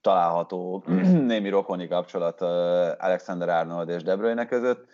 [0.00, 0.84] található
[1.32, 2.40] némi rokoni kapcsolat
[2.98, 4.86] Alexander Arnold és De Bruyne között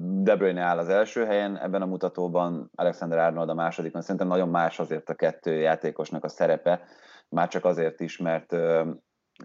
[0.00, 4.02] De Bruyne áll az első helyen ebben a mutatóban, Alexander Arnold a másodikon.
[4.02, 6.80] Szerintem nagyon más azért a kettő játékosnak a szerepe,
[7.28, 8.56] már csak azért is, mert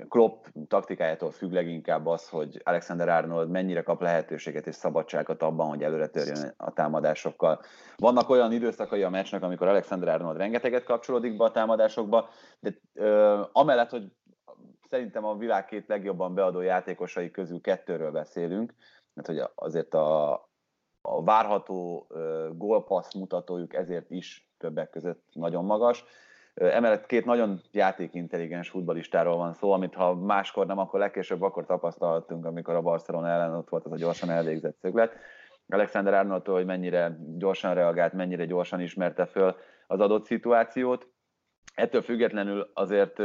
[0.07, 5.83] Klopp taktikájától függ leginkább az, hogy Alexander Arnold mennyire kap lehetőséget és szabadságot abban, hogy
[5.83, 7.61] előre törjön a támadásokkal.
[7.95, 12.29] Vannak olyan időszakai a meccsnek, amikor Alexander Arnold rengeteget kapcsolódik be a támadásokba,
[12.59, 14.11] de ö, amellett, hogy
[14.89, 18.73] szerintem a világ két legjobban beadó játékosai közül kettőről beszélünk,
[19.13, 20.31] mert hogy azért a,
[21.01, 22.07] a várható
[22.51, 26.05] gólpassz mutatójuk ezért is többek között nagyon magas.
[26.53, 32.45] Emellett két nagyon játékintelligens futbalistáról van szó, amit ha máskor nem, akkor legkésőbb akkor tapasztaltunk,
[32.45, 35.11] amikor a Barcelona ellen ott volt az a gyorsan elvégzett szöglet.
[35.67, 39.55] Alexander arnold hogy mennyire gyorsan reagált, mennyire gyorsan ismerte föl
[39.87, 41.07] az adott szituációt.
[41.75, 43.19] Ettől függetlenül azért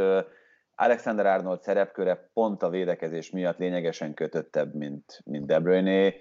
[0.74, 6.12] Alexander Arnold szerepköre pont a védekezés miatt lényegesen kötöttebb, mint, mint De Bruyne.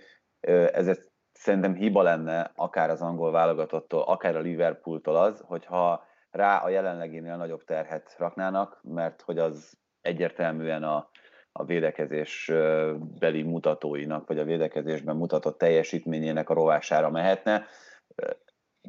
[0.72, 6.06] Ezért szerintem hiba lenne akár az angol válogatottól, akár a Liverpooltól az, hogyha
[6.36, 11.10] rá a jelenleginél nagyobb terhet raknának, mert hogy az egyértelműen a,
[11.52, 12.52] a védekezés
[13.20, 17.66] beli mutatóinak, vagy a védekezésben mutatott teljesítményének a rovására mehetne.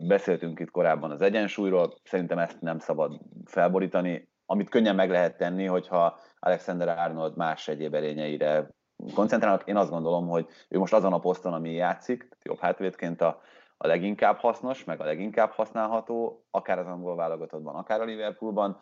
[0.00, 5.64] Beszéltünk itt korábban az egyensúlyról, szerintem ezt nem szabad felborítani, amit könnyen meg lehet tenni,
[5.64, 8.70] hogyha Alexander Arnold más egyéb erényeire
[9.14, 9.68] koncentrálnak.
[9.68, 13.40] Én azt gondolom, hogy ő most azon a poszton, ami játszik, jobb hátvédként a,
[13.76, 18.78] a leginkább hasznos, meg a leginkább használható, akár az angol válogatottban, akár a Liverpoolban.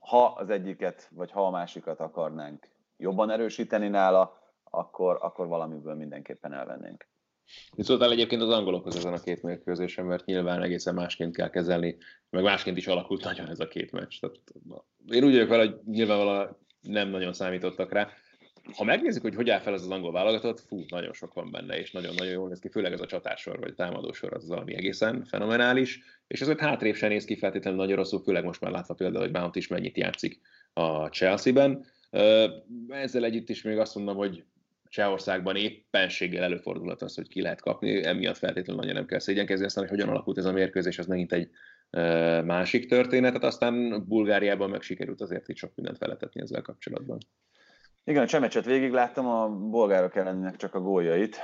[0.00, 6.52] Ha az egyiket, vagy ha a másikat akarnánk jobban erősíteni nála, akkor, akkor valamiből mindenképpen
[6.52, 7.08] elvennénk.
[7.76, 11.96] Mit szóltál egyébként az angolokhoz ezen a két mérkőzésen, mert nyilván egészen másként kell kezelni,
[12.30, 14.20] meg másként is alakult nagyon ez a két meccs.
[14.20, 14.36] Tehát,
[15.06, 18.08] én úgy vagyok vele, hogy nyilvánvalóan nem nagyon számítottak rá.
[18.76, 21.78] Ha megnézzük, hogy hogy áll fel ez az angol válogatott, fú, nagyon sok van benne,
[21.78, 26.00] és nagyon-nagyon jól néz ki, főleg ez a csatásor, vagy támadósor, az valami egészen fenomenális,
[26.26, 29.32] és azért hátrébb sem néz ki feltétlenül nagyon rosszul, főleg most már látva például, hogy
[29.32, 30.40] Mount is mennyit játszik
[30.72, 31.84] a Chelsea-ben.
[32.88, 34.44] Ezzel együtt is még azt mondom, hogy
[34.88, 39.84] Csehországban éppenséggel előfordulhat az, hogy ki lehet kapni, emiatt feltétlenül nagyon nem kell szégyenkezni, aztán,
[39.84, 41.50] hogy hogyan alakult ez a mérkőzés, az megint egy
[42.44, 47.18] másik történetet, aztán Bulgáriában meg sikerült azért itt sok mindent feletetni ezzel kapcsolatban.
[48.08, 51.40] Igen, a csemecset végig láttam, a bolgárok ellennek csak a góljait.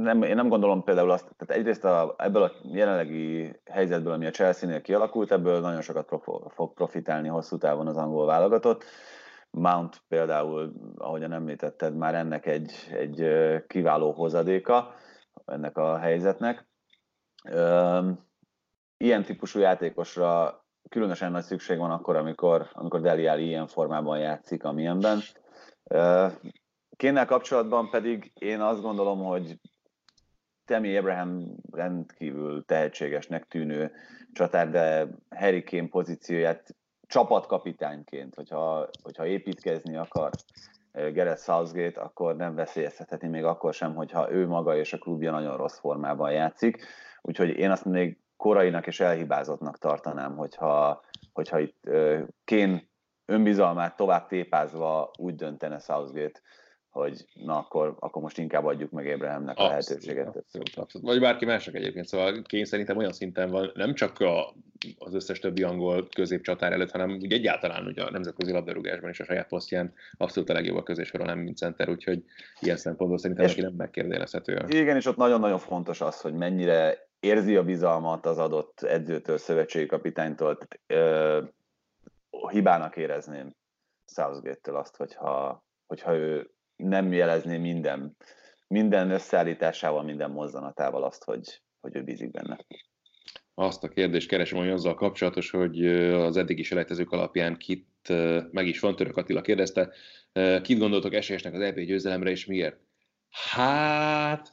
[0.00, 4.30] Nem, én nem gondolom például azt, tehát egyrészt a, ebből a jelenlegi helyzetből, ami a
[4.30, 6.08] Chelsea-nél kialakult, ebből nagyon sokat
[6.48, 8.84] fog profitálni hosszú távon az angol válogatott.
[9.50, 13.26] Mount például, ahogyan említetted, már ennek egy, egy
[13.66, 14.94] kiváló hozadéka
[15.44, 16.66] ennek a helyzetnek.
[18.96, 20.61] Ilyen típusú játékosra
[20.92, 25.20] különösen nagy szükség van akkor, amikor, amikor Deli Alli ilyen formában játszik, amilyenben.
[26.96, 29.58] Kénnel kapcsolatban pedig én azt gondolom, hogy
[30.64, 33.92] Temi Abraham rendkívül tehetségesnek tűnő
[34.32, 36.76] csatár, de Harry Kane pozícióját
[37.06, 40.30] csapatkapitányként, hogyha, hogyha építkezni akar
[40.92, 45.56] Gareth Southgate, akkor nem veszélyeztetheti még akkor sem, hogyha ő maga és a klubja nagyon
[45.56, 46.84] rossz formában játszik.
[47.22, 51.90] Úgyhogy én azt még korainak és elhibázottnak tartanám, hogyha, hogyha itt
[52.44, 52.90] Kén
[53.24, 56.40] önbizalmát tovább tépázva úgy döntene Southgate,
[56.90, 60.26] hogy na akkor, akkor most inkább adjuk meg Abrahamnek a lehetőséget.
[60.26, 61.08] Abszolút, abszolút.
[61.08, 62.06] Vagy bárki másnak egyébként.
[62.06, 64.54] Szóval Kén szerintem olyan szinten van, nem csak a,
[64.98, 69.24] az összes többi angol középcsatár előtt, hanem úgy egyáltalán ugye a nemzetközi labdarúgásban is a
[69.24, 72.24] saját posztján abszolút a legjobb a középsoron, nem mint center, úgyhogy
[72.60, 74.64] ilyen szempontból szerintem neki nem megkérdőjelezhető.
[74.68, 79.86] Igen, és ott nagyon-nagyon fontos az, hogy mennyire érzi a bizalmat az adott edzőtől, szövetségi
[79.86, 80.58] kapitánytól.
[80.58, 81.42] Tehát, ö,
[82.50, 83.54] hibának érezném
[84.06, 88.16] Southgate-től azt, hogyha, hogyha ő nem jelezné minden,
[88.66, 92.58] minden összeállításával, minden mozzanatával azt, hogy, hogy ő bízik benne.
[93.54, 98.08] Azt a kérdést keresem, hogy azzal kapcsolatos, hogy az eddigi selejtezők alapján kit,
[98.50, 99.92] meg is van, Török Attila kérdezte,
[100.62, 102.76] kit gondoltok esélyesnek az EP győzelemre, és miért?
[103.30, 104.52] Hát,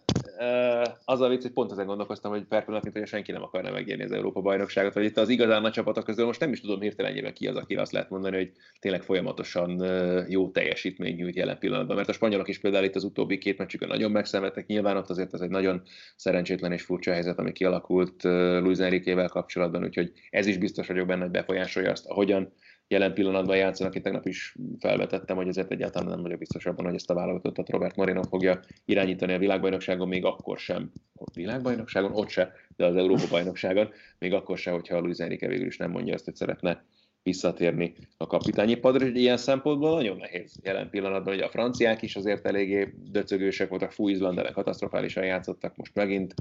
[1.06, 4.04] az a vicc, hogy pont ezen gondolkoztam, hogy per pillanat, hogy senki nem akarna megérni
[4.04, 7.34] az Európa bajnokságot, vagy itt az igazán nagy csapatok közül most nem is tudom hirtelenjében
[7.34, 9.84] ki az, aki azt lehet mondani, hogy tényleg folyamatosan
[10.28, 11.96] jó teljesítmény nyújt jelen pillanatban.
[11.96, 15.34] Mert a spanyolok is például itt az utóbbi két meccsükön nagyon megszenvedtek, nyilván ott azért
[15.34, 15.82] ez egy nagyon
[16.16, 21.22] szerencsétlen és furcsa helyzet, ami kialakult Luis Enrique-vel kapcsolatban, úgyhogy ez is biztos vagyok benne,
[21.22, 22.54] hogy befolyásolja azt, ahogyan
[22.90, 23.96] jelen pillanatban játszanak.
[23.96, 27.70] Itt tegnap is felvetettem, hogy ezért egyáltalán nem vagyok biztos abban, hogy ezt a válogatottat
[27.70, 30.92] Robert Moreno fogja irányítani a világbajnokságon, még akkor sem.
[31.16, 32.12] A világbajnokságon?
[32.12, 35.92] Ott se, de az Európa bajnokságon, még akkor se, hogyha Luis Enrique végül is nem
[35.92, 36.84] mondja azt, hogy szeretne
[37.24, 42.16] visszatérni a kapitányi padra, és ilyen szempontból nagyon nehéz jelen pillanatban, hogy a franciák is
[42.16, 46.34] azért eléggé döcögősek voltak, fú, Izlandelek katasztrofálisan játszottak most megint.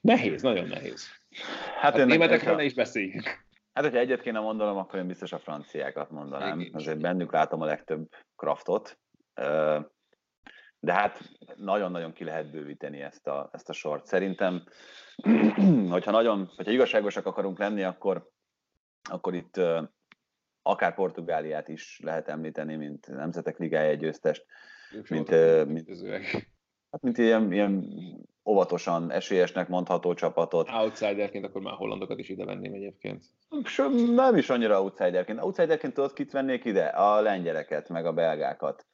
[0.00, 1.06] Nehéz, nagyon nehéz.
[1.80, 3.50] Hát a németekről ne is beszéljünk.
[3.72, 6.60] Hát, hogyha egyet kéne mondanom, akkor én biztos a franciákat mondanám.
[6.60, 8.98] Én Azért bennük látom a legtöbb kraftot.
[10.78, 11.20] De hát
[11.56, 14.06] nagyon-nagyon ki lehet bővíteni ezt a, ezt a sort.
[14.06, 14.64] Szerintem,
[15.90, 18.30] hogyha nagyon, hogyha igazságosak akarunk lenni, akkor,
[19.10, 19.60] akkor itt
[20.62, 24.46] akár Portugáliát is lehet említeni, mint Nemzetek Ligája győztest,
[25.08, 25.30] mint,
[25.66, 25.88] mint,
[26.90, 27.88] hát, mint ilyen, ilyen
[28.44, 30.70] óvatosan esélyesnek mondható csapatot.
[30.70, 33.24] Outsiderként akkor már hollandokat is ide venném egyébként.
[34.14, 35.42] Nem is annyira outsiderként.
[35.42, 36.84] Outsiderként tudod, kit vennék ide?
[36.84, 38.86] A lengyeleket, meg a belgákat.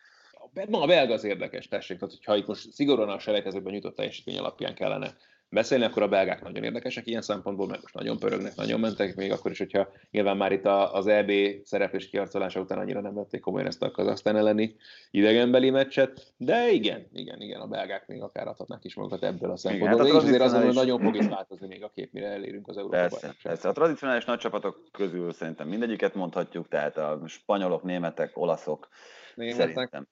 [0.68, 4.38] Ma a belga az érdekes, tessék, tehát hogyha itt most szigorúan a selejtezőben nyújtott teljesítmény
[4.38, 5.14] alapján kellene
[5.50, 9.32] beszélni, akkor a belgák nagyon érdekesek ilyen szempontból, mert most nagyon pörögnek, nagyon mentek, még
[9.32, 11.30] akkor is, hogyha nyilván már itt az EB
[11.64, 14.76] szereplés kiarcolása után annyira nem vették komolyan ezt a Kazasztán elleni
[15.10, 19.56] idegenbeli meccset, de igen, igen, igen, a belgák még akár adhatnak is magukat ebből a
[19.56, 20.00] szempontból.
[20.00, 22.68] Igen, hát azért azt mondom, hogy nagyon fog is változni még a kép, mire elérünk
[22.68, 23.68] az Európai persze, persze.
[23.68, 28.88] A tradicionális nagy csapatok közül szerintem mindegyiket mondhatjuk, tehát a spanyolok, németek, olaszok,
[29.34, 29.70] Németek.
[29.70, 30.08] szerintem.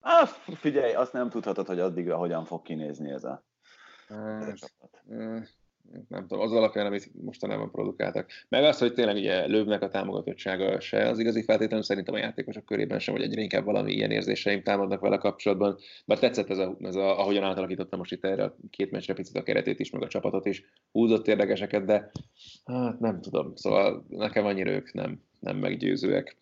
[0.00, 3.47] Ah, figyelj, azt nem tudhatod, hogy addigra hogyan fog kinézni ez a
[6.08, 8.30] nem tudom, az alapján, amit mostanában produkáltak.
[8.48, 12.64] Meg az, hogy tényleg ugye lövnek a támogatottsága se az igazi feltétlenül, szerintem a játékosok
[12.64, 15.78] körében sem, hogy egyre inkább valami ilyen érzéseim támadnak vele kapcsolatban.
[16.06, 19.36] Bár tetszett ez, a, ez a, ahogyan átalakította most itt erre a két meccsre picit
[19.36, 22.10] a keretét is, meg a csapatot is, húzott érdekeseket, de
[22.64, 26.36] hát nem tudom, szóval nekem annyira ők nem, nem meggyőzőek.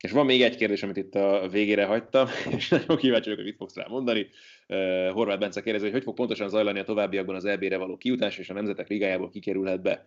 [0.00, 2.26] És van még egy kérdés, amit itt a végére hagytam,
[2.56, 4.26] és nagyon kíváncsi vagyok, hogy mit fogsz rá mondani.
[4.68, 8.38] Uh, Horváth Bence kérdezi, hogy hogy fog pontosan zajlani a továbbiakban az EB-re való kiutás,
[8.38, 10.06] és a Nemzetek Ligájából kikerülhet be.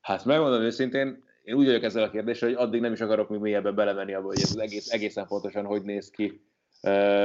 [0.00, 3.38] Hát megmondom őszintén, én úgy vagyok ezzel a kérdéssel, hogy addig nem is akarok még
[3.38, 6.40] mélyebben belemenni abba, hogy ez egész, egészen pontosan hogy néz ki,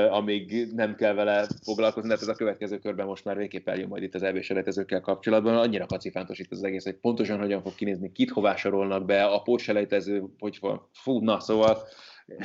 [0.10, 4.04] amíg nem kell vele foglalkozni, mert ez a következő körben most már végképp eljön majd
[4.04, 5.58] itt az EB selejtezőkkel kapcsolatban.
[5.58, 9.42] Annyira kacifántos itt az egész, hogy pontosan hogyan fog kinézni, kit hová sorolnak be, a
[9.42, 10.88] pótselejtező, hogy van.
[10.92, 11.78] Fú, na, szóval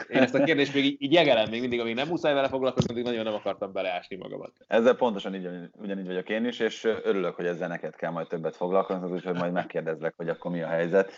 [0.09, 3.05] én ezt a kérdést még így, jegelem még mindig, amíg nem muszáj vele foglalkozni, addig
[3.05, 4.53] nagyon nem akartam beleásni magamat.
[4.67, 8.57] Ezzel pontosan így, ugyanígy vagyok én is, és örülök, hogy ezzel neked kell majd többet
[8.57, 11.13] foglalkozni, úgyhogy majd megkérdezlek, hogy akkor mi a helyzet.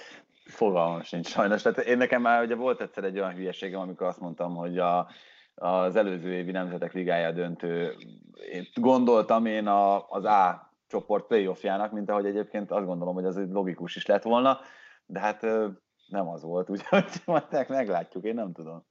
[0.45, 1.62] Fogalmam sincs sajnos.
[1.62, 5.09] Tehát én nekem már ugye volt egyszer egy olyan hülyeségem, amikor azt mondtam, hogy a,
[5.55, 7.95] az előző évi Nemzetek Ligája döntő,
[8.53, 13.37] én gondoltam én a, az A csoport playoffjának, mint ahogy egyébként azt gondolom, hogy az
[13.37, 14.61] egy logikus is lett volna,
[15.07, 15.47] de hát
[16.09, 18.87] nem az volt, úgyhogy majd meglátjuk, én nem tudom.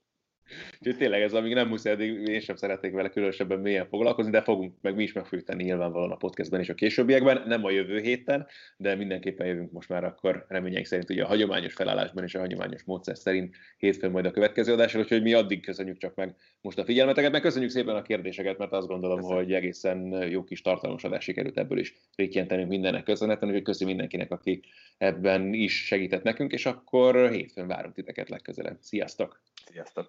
[0.78, 4.42] Úgyhogy tényleg ez, amíg nem muszáj, addig én sem szeretnék vele különösebben mélyen foglalkozni, de
[4.42, 7.70] fogunk, meg mi is meg fogjuk tenni nyilvánvalóan a podcastben és a későbbiekben, nem a
[7.70, 12.34] jövő héten, de mindenképpen jövünk most már akkor reményeink szerint ugye a hagyományos felállásban és
[12.34, 16.34] a hagyományos módszer szerint hétfőn majd a következő adásra, úgyhogy mi addig köszönjük csak meg
[16.60, 19.36] most a figyelmeteket, meg köszönjük szépen a kérdéseket, mert azt gondolom, Köszönöm.
[19.38, 24.32] hogy egészen jó kis tartalmas adás sikerült ebből is rétjentenünk mindennek köszönhetően, úgyhogy köszönjük mindenkinek,
[24.32, 24.62] aki
[24.98, 28.76] ebben is segített nekünk, és akkor hétfőn várunk titeket legközelebb.
[28.80, 29.40] Sziasztok!
[29.64, 30.08] Sziasztok!